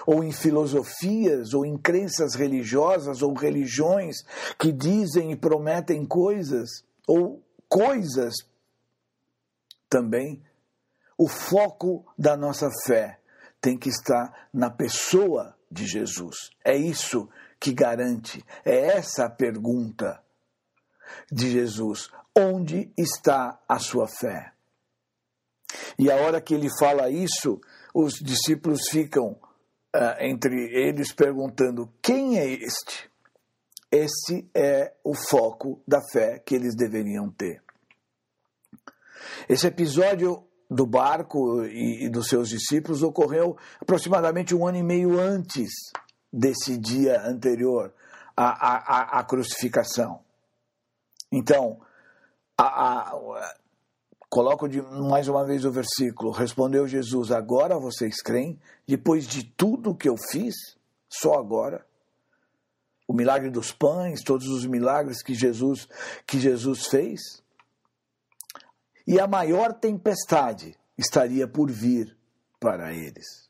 ou 0.05 0.23
em 0.23 0.31
filosofias, 0.31 1.53
ou 1.53 1.65
em 1.65 1.77
crenças 1.77 2.35
religiosas, 2.35 3.21
ou 3.21 3.33
religiões 3.33 4.17
que 4.59 4.71
dizem 4.71 5.31
e 5.31 5.35
prometem 5.35 6.05
coisas, 6.05 6.83
ou 7.07 7.43
coisas 7.67 8.33
também. 9.89 10.41
O 11.17 11.27
foco 11.27 12.05
da 12.17 12.35
nossa 12.35 12.69
fé 12.85 13.19
tem 13.65 13.75
que 13.75 13.89
estar 13.89 14.47
na 14.53 14.69
pessoa 14.69 15.57
de 15.71 15.87
Jesus. 15.87 16.51
É 16.63 16.77
isso 16.77 17.27
que 17.59 17.73
garante, 17.73 18.45
é 18.63 18.97
essa 18.97 19.25
a 19.25 19.29
pergunta 19.29 20.21
de 21.31 21.49
Jesus: 21.49 22.11
onde 22.37 22.93
está 22.95 23.59
a 23.67 23.79
sua 23.79 24.07
fé? 24.07 24.53
E 25.97 26.11
a 26.11 26.15
hora 26.17 26.39
que 26.39 26.53
ele 26.53 26.69
fala 26.79 27.09
isso, 27.09 27.59
os 27.91 28.13
discípulos 28.21 28.81
ficam 28.91 29.31
uh, 29.31 30.15
entre 30.19 30.55
eles 30.71 31.11
perguntando: 31.11 31.91
quem 32.03 32.37
é 32.37 32.45
este? 32.45 33.09
Esse 33.91 34.47
é 34.53 34.93
o 35.03 35.15
foco 35.15 35.81
da 35.87 36.01
fé 36.11 36.37
que 36.37 36.53
eles 36.53 36.75
deveriam 36.75 37.31
ter. 37.31 37.63
Esse 39.49 39.65
episódio 39.65 40.44
do 40.69 40.85
barco 40.85 41.63
e, 41.65 42.09
dos 42.09 42.27
seus 42.27 42.49
discípulos 42.49 43.03
ocorreu 43.03 43.57
aproximadamente 43.79 44.55
um 44.55 44.65
ano 44.67 44.77
e 44.77 44.83
meio 44.83 45.19
antes 45.19 45.71
desse 46.31 46.77
dia 46.77 47.21
anterior 47.21 47.93
à, 48.35 48.45
à, 48.45 49.19
à 49.19 49.23
crucificação. 49.23 50.19
Então, 51.31 51.79
a, 52.57 53.11
a, 53.11 53.55
coloco 54.29 54.67
de, 54.67 54.81
mais 54.81 55.27
uma 55.27 55.45
vez 55.45 55.65
o 55.65 55.71
versículo: 55.71 56.31
Respondeu 56.31 56.87
Jesus, 56.87 57.31
agora 57.31 57.77
vocês 57.79 58.21
creem? 58.21 58.59
Depois 58.87 59.27
de 59.27 59.43
tudo 59.43 59.95
que 59.95 60.09
eu 60.09 60.15
fiz, 60.17 60.55
só 61.09 61.35
agora? 61.35 61.85
O 63.07 63.13
milagre 63.13 63.51
dos 63.51 63.71
pães, 63.71 64.23
todos 64.23 64.47
os 64.47 64.65
milagres 64.65 65.21
que 65.21 65.33
Jesus, 65.33 65.87
que 66.25 66.39
Jesus 66.39 66.87
fez? 66.87 67.44
E 69.05 69.19
a 69.19 69.27
maior 69.27 69.73
tempestade 69.73 70.77
estaria 70.97 71.47
por 71.47 71.69
vir 71.69 72.17
para 72.59 72.93
eles. 72.93 73.49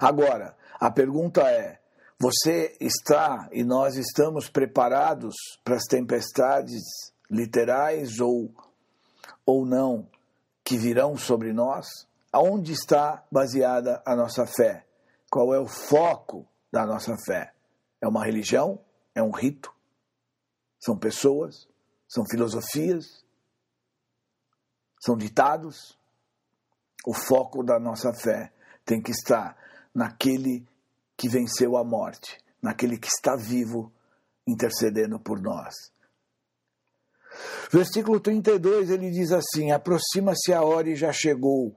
Agora, 0.00 0.56
a 0.80 0.90
pergunta 0.90 1.42
é: 1.42 1.80
você 2.18 2.76
está 2.80 3.48
e 3.52 3.62
nós 3.62 3.96
estamos 3.96 4.48
preparados 4.48 5.34
para 5.62 5.76
as 5.76 5.84
tempestades 5.84 6.82
literais 7.30 8.20
ou, 8.20 8.50
ou 9.44 9.66
não 9.66 10.08
que 10.64 10.78
virão 10.78 11.16
sobre 11.16 11.52
nós? 11.52 11.86
Aonde 12.32 12.72
está 12.72 13.24
baseada 13.30 14.02
a 14.04 14.16
nossa 14.16 14.46
fé? 14.46 14.86
Qual 15.30 15.54
é 15.54 15.58
o 15.58 15.66
foco 15.66 16.46
da 16.72 16.86
nossa 16.86 17.14
fé? 17.26 17.52
É 18.00 18.08
uma 18.08 18.24
religião? 18.24 18.80
É 19.14 19.22
um 19.22 19.30
rito? 19.30 19.74
São 20.78 20.96
pessoas? 20.96 21.68
São 22.08 22.24
filosofias? 22.30 23.25
São 25.06 25.16
ditados. 25.16 25.96
O 27.06 27.14
foco 27.14 27.62
da 27.62 27.78
nossa 27.78 28.12
fé 28.12 28.52
tem 28.84 29.00
que 29.00 29.12
estar 29.12 29.56
naquele 29.94 30.66
que 31.16 31.28
venceu 31.28 31.76
a 31.76 31.84
morte, 31.84 32.36
naquele 32.60 32.98
que 32.98 33.06
está 33.06 33.36
vivo 33.36 33.92
intercedendo 34.44 35.20
por 35.20 35.40
nós. 35.40 35.72
Versículo 37.70 38.18
32 38.18 38.90
ele 38.90 39.10
diz 39.10 39.30
assim: 39.30 39.70
Aproxima-se 39.70 40.52
a 40.52 40.62
hora 40.62 40.90
e 40.90 40.96
já 40.96 41.12
chegou, 41.12 41.76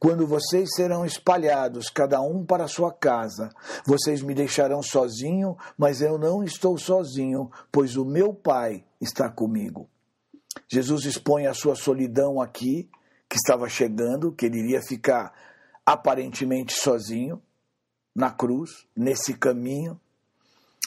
quando 0.00 0.26
vocês 0.26 0.70
serão 0.74 1.04
espalhados, 1.04 1.88
cada 1.90 2.20
um 2.20 2.44
para 2.44 2.66
sua 2.66 2.92
casa. 2.92 3.50
Vocês 3.86 4.22
me 4.22 4.34
deixarão 4.34 4.82
sozinho, 4.82 5.56
mas 5.78 6.00
eu 6.00 6.18
não 6.18 6.42
estou 6.42 6.76
sozinho, 6.76 7.50
pois 7.70 7.96
o 7.96 8.04
meu 8.04 8.34
Pai 8.34 8.84
está 9.00 9.30
comigo. 9.30 9.88
Jesus 10.74 11.04
expõe 11.04 11.46
a 11.46 11.54
sua 11.54 11.76
solidão 11.76 12.40
aqui, 12.40 12.90
que 13.28 13.36
estava 13.36 13.68
chegando, 13.68 14.32
que 14.32 14.46
ele 14.46 14.58
iria 14.58 14.82
ficar 14.82 15.32
aparentemente 15.86 16.72
sozinho 16.72 17.40
na 18.12 18.32
cruz, 18.32 18.84
nesse 18.96 19.34
caminho. 19.34 20.00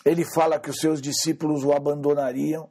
Ele 0.03 0.25
fala 0.25 0.59
que 0.59 0.69
os 0.69 0.75
seus 0.75 1.01
discípulos 1.01 1.63
o 1.63 1.71
abandonariam 1.71 2.69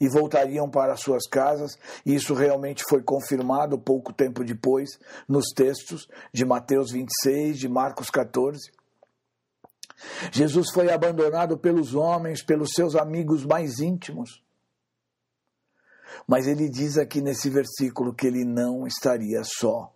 e 0.00 0.08
voltariam 0.08 0.66
para 0.66 0.96
suas 0.96 1.28
casas, 1.28 1.78
e 2.06 2.14
isso 2.14 2.32
realmente 2.32 2.84
foi 2.88 3.02
confirmado 3.02 3.78
pouco 3.78 4.10
tempo 4.10 4.42
depois 4.42 4.98
nos 5.28 5.48
textos 5.54 6.08
de 6.32 6.46
Mateus 6.46 6.90
26, 6.90 7.58
de 7.58 7.68
Marcos 7.68 8.08
14. 8.08 8.72
Jesus 10.32 10.70
foi 10.72 10.90
abandonado 10.90 11.58
pelos 11.58 11.94
homens, 11.94 12.42
pelos 12.42 12.70
seus 12.72 12.96
amigos 12.96 13.44
mais 13.44 13.78
íntimos. 13.78 14.45
Mas 16.26 16.46
ele 16.46 16.68
diz 16.68 16.98
aqui 16.98 17.20
nesse 17.20 17.50
versículo 17.50 18.14
que 18.14 18.26
ele 18.26 18.44
não 18.44 18.86
estaria 18.86 19.42
só. 19.44 19.92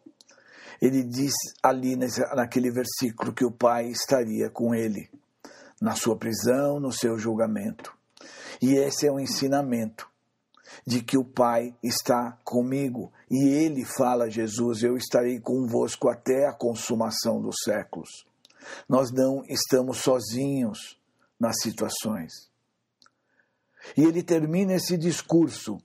Ele 0.81 1.03
diz 1.03 1.35
ali 1.63 1.97
naquele 1.97 2.71
versículo 2.71 3.33
que 3.33 3.45
o 3.45 3.51
Pai 3.51 3.89
estaria 3.89 4.49
com 4.49 4.75
ele, 4.75 5.11
na 5.81 5.95
sua 5.95 6.17
prisão, 6.17 6.81
no 6.81 6.93
seu 6.93 7.19
julgamento. 7.19 7.95
E 8.63 8.75
esse 8.75 9.07
é 9.07 9.13
o 9.13 9.21
ensinamento 9.21 10.09
de 10.87 11.03
que 11.03 11.19
o 11.19 11.25
Pai 11.25 11.75
está 11.83 12.39
comigo. 12.45 13.13
E 13.31 13.49
ele 13.49 13.85
fala, 13.85 14.31
Jesus, 14.31 14.83
eu 14.83 14.97
estarei 14.97 15.39
convosco 15.39 16.09
até 16.09 16.47
a 16.47 16.53
consumação 16.53 17.41
dos 17.41 17.57
séculos. 17.63 18.09
Nós 18.89 19.11
não 19.11 19.43
estamos 19.49 19.99
sozinhos 19.99 20.99
nas 21.39 21.57
situações. 21.63 22.51
E 23.97 24.03
ele 24.03 24.23
termina 24.23 24.75
esse 24.75 24.97
discurso 24.97 25.79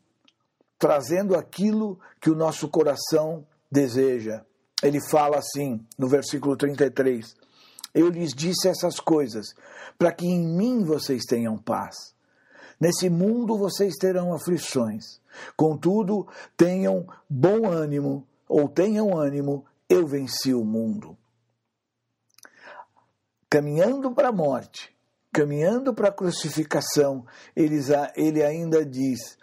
trazendo 0.77 1.35
aquilo 1.35 1.99
que 2.19 2.29
o 2.29 2.35
nosso 2.35 2.67
coração 2.67 3.45
deseja. 3.71 4.43
Ele 4.83 4.99
fala 5.09 5.37
assim 5.37 5.85
no 5.97 6.07
versículo 6.07 6.55
33: 6.55 7.35
Eu 7.93 8.09
lhes 8.09 8.33
disse 8.33 8.67
essas 8.67 8.99
coisas 8.99 9.47
para 9.97 10.11
que 10.11 10.25
em 10.25 10.45
mim 10.45 10.83
vocês 10.83 11.23
tenham 11.25 11.57
paz. 11.57 12.13
Nesse 12.79 13.09
mundo 13.09 13.57
vocês 13.57 13.95
terão 13.95 14.33
aflições. 14.33 15.19
Contudo, 15.55 16.27
tenham 16.57 17.07
bom 17.29 17.69
ânimo, 17.69 18.27
ou 18.47 18.67
tenham 18.67 19.17
ânimo, 19.17 19.65
eu 19.89 20.05
venci 20.05 20.53
o 20.53 20.63
mundo. 20.63 21.17
Caminhando 23.49 24.11
para 24.11 24.29
a 24.29 24.33
morte, 24.33 24.93
caminhando 25.31 25.93
para 25.93 26.09
a 26.09 26.11
crucificação, 26.11 27.25
ele 27.55 28.43
ainda 28.43 28.85
diz: 28.85 29.37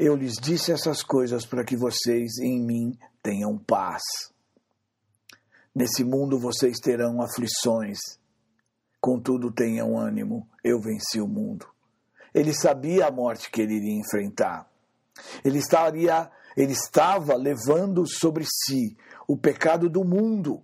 eu 0.00 0.16
lhes 0.16 0.36
disse 0.40 0.72
essas 0.72 1.02
coisas 1.02 1.44
para 1.44 1.62
que 1.62 1.76
vocês 1.76 2.38
em 2.38 2.58
mim 2.58 2.98
tenham 3.22 3.58
paz. 3.58 4.00
Nesse 5.74 6.02
mundo 6.02 6.40
vocês 6.40 6.78
terão 6.78 7.20
aflições. 7.20 7.98
Contudo, 8.98 9.52
tenham 9.52 9.98
ânimo, 9.98 10.48
eu 10.64 10.80
venci 10.80 11.20
o 11.20 11.28
mundo. 11.28 11.66
Ele 12.34 12.54
sabia 12.54 13.08
a 13.08 13.10
morte 13.10 13.50
que 13.50 13.60
ele 13.60 13.74
iria 13.74 14.00
enfrentar. 14.00 14.66
Ele 15.44 15.58
estaria, 15.58 16.30
ele 16.56 16.72
estava 16.72 17.34
levando 17.36 18.06
sobre 18.06 18.46
si 18.46 18.96
o 19.28 19.36
pecado 19.36 19.90
do 19.90 20.02
mundo. 20.02 20.62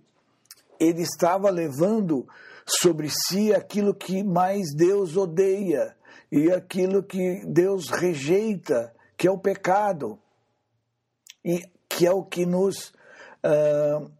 Ele 0.79 1.03
estava 1.03 1.51
levando 1.51 2.27
sobre 2.65 3.07
si 3.11 3.53
aquilo 3.53 3.93
que 3.93 4.23
mais 4.23 4.73
Deus 4.75 5.15
odeia 5.15 5.95
e 6.31 6.51
aquilo 6.51 7.03
que 7.03 7.45
Deus 7.45 7.89
rejeita, 7.91 8.96
que 9.17 9.27
é 9.27 9.31
o 9.31 9.37
pecado, 9.37 10.19
e 11.43 11.67
que 11.89 12.05
é 12.05 12.11
o 12.11 12.23
que 12.23 12.45
nos 12.45 12.93
uh, 13.43 14.11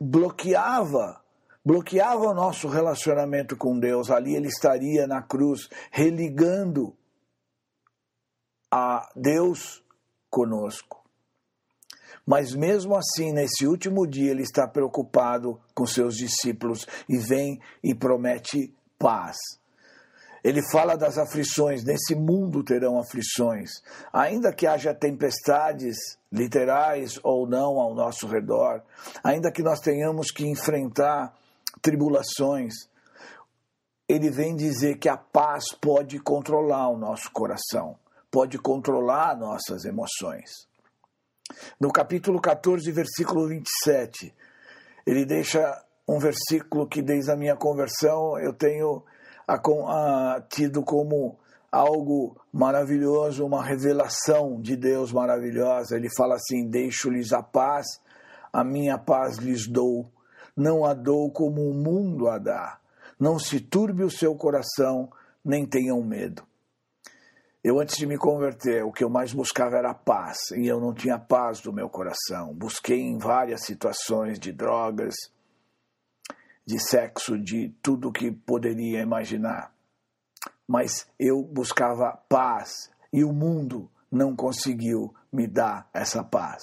bloqueava 0.00 1.22
bloqueava 1.68 2.28
o 2.28 2.34
nosso 2.34 2.66
relacionamento 2.66 3.54
com 3.54 3.78
Deus, 3.78 4.10
ali 4.10 4.34
ele 4.34 4.48
estaria 4.48 5.06
na 5.06 5.20
cruz, 5.20 5.68
religando 5.90 6.96
a 8.70 9.06
Deus 9.14 9.84
conosco. 10.30 11.04
Mas 12.24 12.54
mesmo 12.54 12.96
assim, 12.96 13.32
nesse 13.32 13.66
último 13.66 14.06
dia, 14.06 14.30
ele 14.30 14.44
está 14.44 14.66
preocupado 14.66 15.60
com 15.74 15.86
seus 15.86 16.16
discípulos 16.16 16.86
e 17.06 17.18
vem 17.18 17.60
e 17.84 17.94
promete 17.94 18.74
paz. 18.98 19.36
Ele 20.42 20.62
fala 20.70 20.96
das 20.96 21.18
aflições, 21.18 21.84
nesse 21.84 22.14
mundo 22.14 22.62
terão 22.62 22.98
aflições, 22.98 23.70
ainda 24.12 24.52
que 24.52 24.66
haja 24.66 24.94
tempestades 24.94 25.96
literais 26.30 27.18
ou 27.22 27.48
não 27.48 27.80
ao 27.80 27.94
nosso 27.94 28.26
redor, 28.26 28.82
ainda 29.22 29.50
que 29.50 29.62
nós 29.62 29.80
tenhamos 29.80 30.30
que 30.30 30.46
enfrentar 30.46 31.34
tribulações, 31.82 32.74
ele 34.08 34.30
vem 34.30 34.56
dizer 34.56 34.98
que 34.98 35.08
a 35.08 35.16
paz 35.16 35.72
pode 35.72 36.18
controlar 36.18 36.88
o 36.88 36.96
nosso 36.96 37.30
coração, 37.32 37.98
pode 38.30 38.58
controlar 38.58 39.36
nossas 39.36 39.84
emoções. 39.84 40.66
No 41.80 41.92
capítulo 41.92 42.40
14, 42.40 42.90
versículo 42.92 43.48
27, 43.48 44.34
ele 45.06 45.24
deixa 45.24 45.82
um 46.06 46.18
versículo 46.18 46.86
que 46.86 47.02
desde 47.02 47.30
a 47.30 47.36
minha 47.36 47.56
conversão 47.56 48.38
eu 48.38 48.52
tenho 48.52 49.02
a, 49.48 49.54
a, 49.54 50.40
tido 50.42 50.82
como 50.84 51.38
algo 51.72 52.38
maravilhoso, 52.52 53.46
uma 53.46 53.64
revelação 53.64 54.60
de 54.60 54.76
Deus 54.76 55.12
maravilhosa. 55.12 55.96
Ele 55.96 56.08
fala 56.14 56.34
assim: 56.34 56.68
Deixo-lhes 56.68 57.32
a 57.32 57.42
paz, 57.42 57.86
a 58.52 58.62
minha 58.62 58.98
paz 58.98 59.38
lhes 59.38 59.66
dou 59.66 60.12
não 60.58 60.84
a 60.84 60.92
dou 60.92 61.30
como 61.30 61.70
o 61.70 61.72
mundo 61.72 62.28
a 62.28 62.36
dá. 62.36 62.80
Não 63.18 63.38
se 63.38 63.60
turbe 63.60 64.02
o 64.02 64.10
seu 64.10 64.34
coração, 64.34 65.08
nem 65.44 65.64
tenham 65.64 66.02
medo. 66.02 66.42
Eu, 67.62 67.80
antes 67.80 67.96
de 67.96 68.06
me 68.06 68.18
converter, 68.18 68.84
o 68.84 68.92
que 68.92 69.04
eu 69.04 69.10
mais 69.10 69.32
buscava 69.32 69.76
era 69.76 69.94
paz, 69.94 70.38
e 70.56 70.66
eu 70.66 70.80
não 70.80 70.92
tinha 70.92 71.18
paz 71.18 71.60
do 71.60 71.72
meu 71.72 71.88
coração. 71.88 72.54
Busquei 72.54 73.00
em 73.00 73.18
várias 73.18 73.62
situações 73.64 74.38
de 74.38 74.52
drogas, 74.52 75.14
de 76.68 76.78
sexo, 76.78 77.38
de 77.38 77.70
tudo 77.82 78.12
que 78.12 78.30
poderia 78.30 79.00
imaginar. 79.00 79.72
Mas 80.66 81.08
eu 81.18 81.42
buscava 81.42 82.12
paz, 82.28 82.90
e 83.10 83.24
o 83.24 83.32
mundo 83.32 83.90
não 84.12 84.36
conseguiu 84.36 85.14
me 85.32 85.46
dar 85.46 85.88
essa 85.94 86.22
paz. 86.22 86.62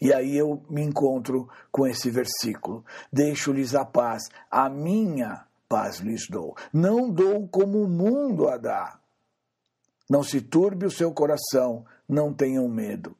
E 0.00 0.14
aí 0.14 0.36
eu 0.36 0.64
me 0.70 0.82
encontro 0.82 1.48
com 1.72 1.84
esse 1.84 2.10
versículo: 2.10 2.84
Deixo-lhes 3.12 3.74
a 3.74 3.84
paz, 3.84 4.22
a 4.48 4.68
minha 4.70 5.44
paz 5.68 5.98
lhes 5.98 6.28
dou. 6.30 6.54
Não 6.72 7.10
dou 7.10 7.48
como 7.48 7.82
o 7.82 7.88
mundo 7.88 8.48
a 8.48 8.56
dá. 8.56 9.00
Não 10.08 10.22
se 10.22 10.40
turbe 10.40 10.86
o 10.86 10.92
seu 10.92 11.10
coração, 11.12 11.84
não 12.08 12.32
tenham 12.32 12.68
medo. 12.68 13.16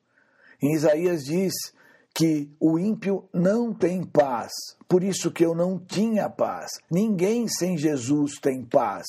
Em 0.63 0.75
Isaías 0.75 1.25
diz 1.25 1.53
que 2.15 2.49
o 2.61 2.79
ímpio 2.79 3.29
não 3.33 3.75
tem 3.75 4.05
paz, 4.05 4.53
por 4.89 5.03
isso 5.03 5.33
que 5.33 5.45
eu 5.45 5.55
não 5.55 5.79
tinha 5.79 6.31
paz. 6.31 6.71
Ninguém 6.89 7.49
sem 7.49 7.77
Jesus 7.77 8.39
tem 8.41 8.65
paz. 8.65 9.05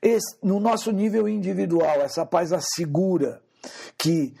Esse, 0.00 0.36
no 0.42 0.58
nosso 0.58 0.90
nível 0.90 1.28
individual, 1.28 2.00
essa 2.00 2.24
paz 2.24 2.52
assegura 2.52 3.42
que 3.98 4.34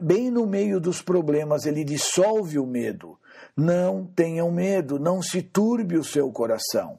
bem 0.00 0.30
no 0.30 0.46
meio 0.46 0.78
dos 0.78 1.00
problemas, 1.00 1.64
ele 1.64 1.82
dissolve 1.82 2.58
o 2.58 2.66
medo. 2.66 3.18
Não 3.56 4.04
tenham 4.04 4.50
medo, 4.50 4.98
não 4.98 5.22
se 5.22 5.40
turbe 5.42 5.96
o 5.96 6.04
seu 6.04 6.30
coração. 6.30 6.98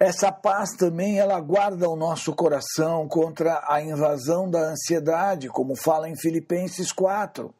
Essa 0.00 0.32
paz 0.32 0.70
também 0.76 1.18
ela 1.18 1.38
guarda 1.40 1.88
o 1.88 1.96
nosso 1.96 2.34
coração 2.34 3.06
contra 3.06 3.62
a 3.68 3.82
invasão 3.82 4.50
da 4.50 4.70
ansiedade, 4.70 5.48
como 5.48 5.76
fala 5.76 6.08
em 6.08 6.16
Filipenses 6.16 6.90
4. 6.90 7.54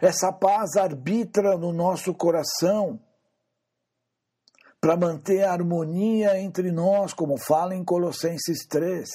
Essa 0.00 0.32
paz 0.32 0.76
arbitra 0.76 1.56
no 1.56 1.72
nosso 1.72 2.14
coração 2.14 3.00
para 4.80 4.96
manter 4.96 5.42
a 5.42 5.52
harmonia 5.52 6.38
entre 6.38 6.70
nós, 6.70 7.12
como 7.12 7.36
fala 7.36 7.74
em 7.74 7.84
Colossenses 7.84 8.66
3. 8.66 9.08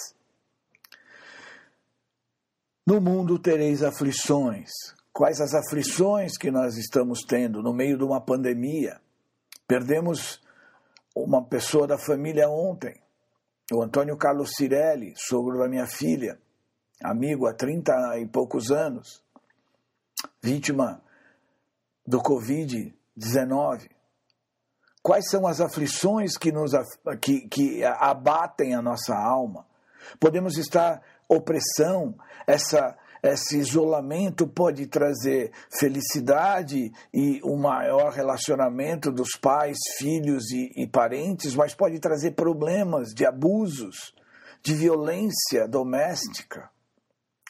No 2.85 2.99
mundo 2.99 3.39
tereis 3.39 3.83
aflições. 3.83 4.69
Quais 5.13 5.39
as 5.39 5.53
aflições 5.53 6.37
que 6.37 6.49
nós 6.49 6.77
estamos 6.77 7.21
tendo 7.23 7.61
no 7.61 7.73
meio 7.73 7.97
de 7.97 8.03
uma 8.03 8.21
pandemia? 8.21 8.99
Perdemos 9.67 10.41
uma 11.15 11.43
pessoa 11.43 11.85
da 11.85 11.97
família 11.97 12.49
ontem, 12.49 13.01
o 13.71 13.81
Antônio 13.81 14.17
Carlos 14.17 14.51
Cirelli, 14.55 15.13
sogro 15.15 15.59
da 15.59 15.67
minha 15.67 15.85
filha, 15.85 16.39
amigo 17.03 17.47
há 17.47 17.53
30 17.53 18.19
e 18.19 18.27
poucos 18.27 18.71
anos, 18.71 19.23
vítima 20.41 21.01
do 22.05 22.21
Covid-19. 22.21 23.89
Quais 25.01 25.29
são 25.29 25.47
as 25.47 25.59
aflições 25.59 26.37
que, 26.37 26.51
nos, 26.51 26.71
que, 27.21 27.47
que 27.47 27.83
abatem 27.83 28.75
a 28.75 28.81
nossa 28.81 29.15
alma? 29.15 29.65
Podemos 30.19 30.57
estar 30.57 31.01
opressão, 31.27 32.15
essa, 32.45 32.95
esse 33.23 33.57
isolamento 33.57 34.47
pode 34.47 34.85
trazer 34.87 35.51
felicidade 35.69 36.91
e 37.13 37.41
um 37.43 37.57
maior 37.57 38.11
relacionamento 38.11 39.11
dos 39.11 39.31
pais, 39.39 39.77
filhos 39.97 40.51
e, 40.51 40.71
e 40.75 40.87
parentes, 40.87 41.55
mas 41.55 41.73
pode 41.73 41.99
trazer 41.99 42.31
problemas 42.31 43.09
de 43.09 43.25
abusos, 43.25 44.13
de 44.61 44.73
violência 44.75 45.67
doméstica. 45.67 46.69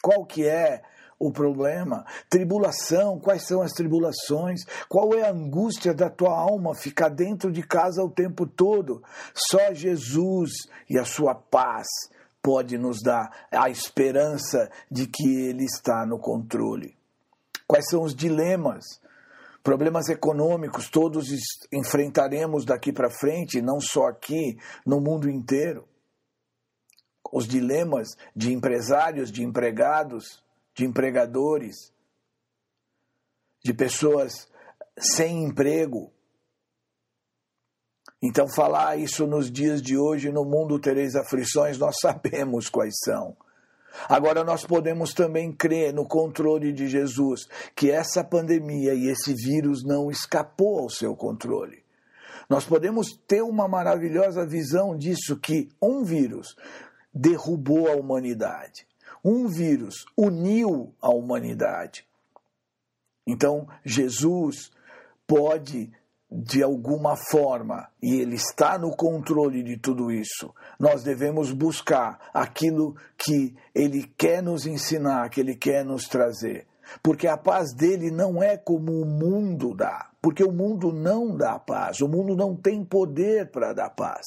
Qual 0.00 0.24
que 0.24 0.46
é 0.46 0.82
o 1.22 1.30
problema? 1.30 2.04
Tribulação, 2.28 3.20
quais 3.20 3.46
são 3.46 3.62
as 3.62 3.70
tribulações? 3.70 4.64
Qual 4.88 5.14
é 5.14 5.22
a 5.22 5.30
angústia 5.30 5.94
da 5.94 6.10
tua 6.10 6.36
alma 6.36 6.74
ficar 6.74 7.08
dentro 7.08 7.52
de 7.52 7.62
casa 7.62 8.02
o 8.02 8.10
tempo 8.10 8.44
todo? 8.44 9.02
Só 9.32 9.72
Jesus 9.72 10.50
e 10.90 10.98
a 10.98 11.04
sua 11.04 11.32
paz 11.34 11.86
pode 12.42 12.76
nos 12.76 13.00
dar 13.00 13.30
a 13.52 13.70
esperança 13.70 14.68
de 14.90 15.06
que 15.06 15.46
Ele 15.46 15.64
está 15.64 16.04
no 16.04 16.18
controle. 16.18 16.96
Quais 17.68 17.88
são 17.88 18.02
os 18.02 18.14
dilemas? 18.14 18.84
Problemas 19.62 20.08
econômicos 20.08 20.90
todos 20.90 21.28
enfrentaremos 21.72 22.64
daqui 22.64 22.92
para 22.92 23.08
frente, 23.08 23.62
não 23.62 23.80
só 23.80 24.08
aqui, 24.08 24.58
no 24.84 25.00
mundo 25.00 25.30
inteiro. 25.30 25.86
Os 27.32 27.46
dilemas 27.46 28.08
de 28.34 28.52
empresários, 28.52 29.30
de 29.30 29.44
empregados, 29.44 30.42
de 30.74 30.84
empregadores, 30.84 31.92
de 33.64 33.72
pessoas 33.74 34.48
sem 34.98 35.44
emprego, 35.44 36.12
então, 38.22 38.46
falar 38.48 38.96
isso 38.96 39.26
nos 39.26 39.50
dias 39.50 39.82
de 39.82 39.98
hoje, 39.98 40.30
no 40.30 40.44
mundo 40.44 40.78
tereis 40.78 41.16
aflições, 41.16 41.76
nós 41.76 41.96
sabemos 42.00 42.68
quais 42.68 42.94
são. 43.04 43.36
Agora, 44.08 44.44
nós 44.44 44.64
podemos 44.64 45.12
também 45.12 45.52
crer 45.52 45.92
no 45.92 46.06
controle 46.06 46.72
de 46.72 46.88
Jesus, 46.88 47.46
que 47.74 47.90
essa 47.90 48.22
pandemia 48.22 48.94
e 48.94 49.08
esse 49.08 49.34
vírus 49.34 49.84
não 49.84 50.08
escapou 50.08 50.78
ao 50.78 50.88
seu 50.88 51.16
controle. 51.16 51.82
Nós 52.48 52.64
podemos 52.64 53.08
ter 53.26 53.42
uma 53.42 53.66
maravilhosa 53.66 54.46
visão 54.46 54.96
disso, 54.96 55.36
que 55.36 55.68
um 55.80 56.04
vírus 56.04 56.54
derrubou 57.12 57.90
a 57.90 57.96
humanidade. 57.96 58.86
Um 59.24 59.48
vírus 59.48 60.04
uniu 60.16 60.94
a 61.00 61.10
humanidade. 61.10 62.06
Então, 63.26 63.68
Jesus 63.84 64.70
pode 65.26 65.92
de 66.34 66.62
alguma 66.62 67.14
forma, 67.14 67.88
e 68.02 68.14
Ele 68.20 68.36
está 68.36 68.78
no 68.78 68.96
controle 68.96 69.62
de 69.62 69.76
tudo 69.76 70.10
isso, 70.10 70.54
nós 70.80 71.02
devemos 71.02 71.52
buscar 71.52 72.30
aquilo 72.32 72.96
que 73.18 73.54
Ele 73.74 74.10
quer 74.16 74.42
nos 74.42 74.64
ensinar, 74.64 75.28
que 75.28 75.40
Ele 75.40 75.54
quer 75.54 75.84
nos 75.84 76.08
trazer. 76.08 76.66
porque 77.02 77.26
a 77.26 77.36
paz 77.36 77.72
dele 77.72 78.10
não 78.10 78.42
é 78.42 78.56
como 78.56 78.92
o 79.00 79.06
mundo 79.06 79.74
dá, 79.74 80.10
porque 80.20 80.42
o 80.44 80.52
mundo 80.52 80.92
não 80.92 81.36
dá 81.36 81.58
paz, 81.58 82.00
o 82.00 82.08
mundo 82.08 82.36
não 82.36 82.56
tem 82.56 82.84
poder 82.84 83.50
para 83.50 83.72
dar 83.72 83.90
paz. 83.90 84.26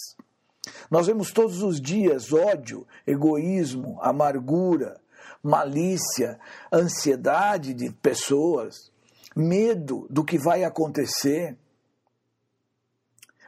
Nós 0.90 1.08
vemos 1.08 1.32
todos 1.32 1.62
os 1.62 1.80
dias 1.80 2.32
ódio, 2.32 2.88
egoísmo, 3.06 4.00
amargura, 4.02 5.00
malícia, 5.42 6.40
ansiedade 6.72 7.74
de 7.74 7.92
pessoas, 7.92 8.92
medo 9.36 10.08
do 10.10 10.24
que 10.24 10.38
vai 10.38 10.64
acontecer. 10.64 11.58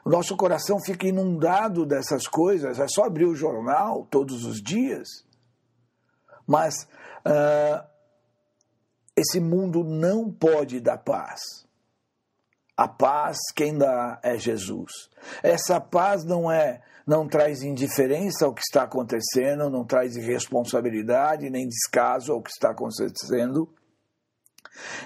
O 0.05 0.09
nosso 0.09 0.37
coração 0.37 0.79
fica 0.79 1.07
inundado 1.07 1.85
dessas 1.85 2.27
coisas, 2.27 2.79
é 2.79 2.87
só 2.87 3.05
abrir 3.05 3.25
o 3.25 3.35
jornal 3.35 4.05
todos 4.09 4.45
os 4.45 4.61
dias. 4.61 5.25
Mas 6.45 6.87
uh, 7.25 7.85
esse 9.15 9.39
mundo 9.39 9.83
não 9.83 10.31
pode 10.31 10.79
dar 10.79 10.99
paz. 10.99 11.41
A 12.77 12.87
paz 12.87 13.37
quem 13.55 13.75
dá 13.75 14.19
é 14.21 14.37
Jesus. 14.37 15.09
Essa 15.41 15.81
paz 15.81 16.23
não 16.23 16.49
é 16.49 16.83
não 17.07 17.25
traz 17.25 17.61
indiferença 17.61 18.45
ao 18.45 18.53
que 18.53 18.61
está 18.61 18.83
acontecendo, 18.83 19.69
não 19.69 19.85
traz 19.85 20.17
irresponsabilidade 20.17 21.49
nem 21.49 21.65
descaso 21.65 22.33
ao 22.33 22.41
que 22.41 22.49
está 22.49 22.71
acontecendo. 22.71 23.73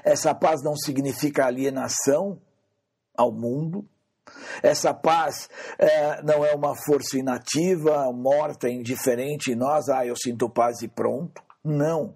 Essa 0.04 0.34
paz 0.34 0.64
não 0.64 0.76
significa 0.76 1.46
alienação 1.46 2.42
ao 3.16 3.32
mundo. 3.32 3.88
Essa 4.64 4.94
paz 4.94 5.48
é, 5.78 6.24
não 6.24 6.44
é 6.44 6.56
uma 6.56 6.76
força 6.76 7.18
inativa, 7.18 8.12
morta, 8.12 8.68
indiferente, 8.68 9.56
nós, 9.56 9.88
ah, 9.88 10.06
eu 10.06 10.16
sinto 10.16 10.50
paz 10.50 10.82
e 10.82 10.88
pronto. 10.88 11.44
Não. 11.64 12.16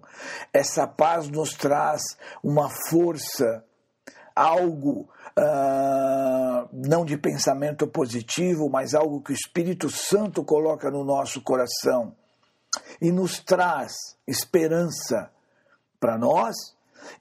Essa 0.52 0.88
paz 0.88 1.28
nos 1.28 1.50
traz 1.50 2.02
uma 2.42 2.68
força, 2.88 3.64
algo 4.34 5.08
uh, 5.38 6.68
não 6.72 7.04
de 7.04 7.16
pensamento 7.16 7.86
positivo, 7.86 8.68
mas 8.68 8.94
algo 8.94 9.20
que 9.20 9.32
o 9.32 9.34
Espírito 9.34 9.90
Santo 9.90 10.44
coloca 10.44 10.90
no 10.90 11.04
nosso 11.04 11.40
coração 11.42 12.14
e 13.00 13.10
nos 13.12 13.40
traz 13.40 13.92
esperança 14.26 15.30
para 16.00 16.18
nós 16.18 16.54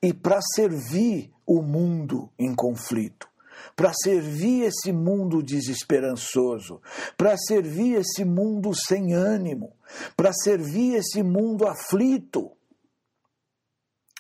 e 0.02 0.14
para 0.14 0.40
servir 0.42 1.32
o 1.46 1.62
mundo 1.62 2.30
em 2.40 2.54
conflito 2.56 3.28
para 3.76 3.92
servir 3.94 4.64
esse 4.64 4.92
mundo 4.92 5.44
desesperançoso, 5.44 6.82
para 7.18 7.36
servir 7.38 7.96
esse 7.96 8.24
mundo 8.24 8.72
sem 8.74 9.14
ânimo, 9.14 9.74
para 10.16 10.32
servir 10.32 10.96
esse 10.96 11.22
mundo 11.22 11.68
aflito. 11.68 12.52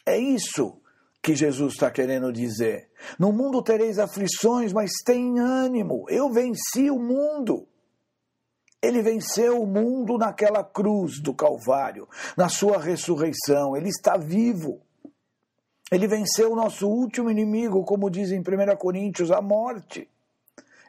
É 0.05 0.17
isso 0.17 0.81
que 1.25 1.35
Jesus 1.35 1.73
está 1.73 1.89
querendo 1.89 2.31
dizer. 2.31 2.87
No 3.17 3.33
mundo 3.33 3.59
tereis 3.63 3.97
aflições, 3.97 4.71
mas 4.71 4.91
tem 5.03 5.39
ânimo. 5.39 6.05
Eu 6.07 6.31
venci 6.31 6.91
o 6.91 6.99
mundo. 6.99 7.67
Ele 8.79 9.01
venceu 9.01 9.59
o 9.59 9.65
mundo 9.65 10.19
naquela 10.19 10.63
cruz 10.63 11.19
do 11.19 11.33
Calvário, 11.33 12.07
na 12.37 12.47
sua 12.47 12.77
ressurreição. 12.77 13.75
Ele 13.75 13.89
está 13.89 14.17
vivo. 14.17 14.83
Ele 15.91 16.07
venceu 16.07 16.51
o 16.51 16.55
nosso 16.55 16.87
último 16.87 17.31
inimigo, 17.31 17.83
como 17.83 18.07
diz 18.07 18.29
em 18.29 18.41
1 18.41 18.75
Coríntios, 18.77 19.31
a 19.31 19.41
morte. 19.41 20.07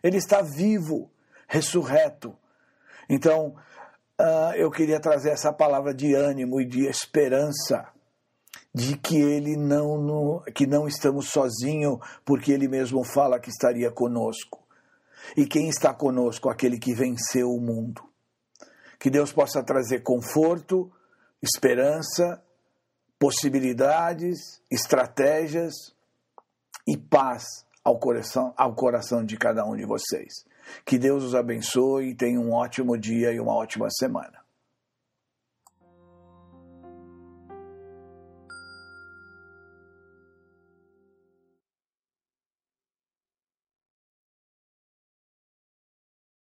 Ele 0.03 0.18
está 0.18 0.43
vivo, 0.43 1.11
ressurreto. 1.49 2.37
Então, 3.09 3.55
uh, 4.20 4.53
eu 4.55 4.70
queria 4.70 5.01
trazer 5.01 5.30
essa 5.30 5.51
palavra 5.51 5.95
de 5.95 6.12
ânimo 6.12 6.61
e 6.61 6.66
de 6.66 6.87
esperança 6.87 7.95
de 8.77 8.95
que 8.95 9.16
ele 9.16 9.57
não, 9.57 10.43
que 10.55 10.66
não 10.66 10.87
estamos 10.87 11.31
sozinhos, 11.31 11.99
porque 12.27 12.53
ele 12.53 12.68
mesmo 12.68 13.03
fala 13.05 13.41
que 13.41 13.49
estaria 13.49 13.91
conosco. 13.91 14.62
E 15.35 15.47
quem 15.47 15.70
está 15.70 15.95
conosco? 15.95 16.51
Aquele 16.51 16.79
que 16.79 16.93
venceu 16.93 17.51
o 17.51 17.59
mundo. 17.59 18.03
Que 18.99 19.09
Deus 19.09 19.33
possa 19.33 19.62
trazer 19.62 20.01
conforto, 20.01 20.93
esperança, 21.43 22.43
possibilidades, 23.18 24.61
estratégias 24.70 25.72
e 26.87 26.99
paz 26.99 27.45
ao 27.83 27.99
coração, 27.99 28.53
ao 28.59 28.74
coração 28.74 29.24
de 29.24 29.39
cada 29.39 29.64
um 29.64 29.74
de 29.74 29.87
vocês. 29.87 30.45
Que 30.85 30.99
Deus 30.99 31.24
os 31.24 31.35
abençoe 31.35 32.11
e 32.11 32.14
tenha 32.14 32.39
um 32.39 32.53
ótimo 32.53 32.99
dia 32.99 33.33
e 33.33 33.41
uma 33.41 33.55
ótima 33.55 33.89
semana. 33.91 34.45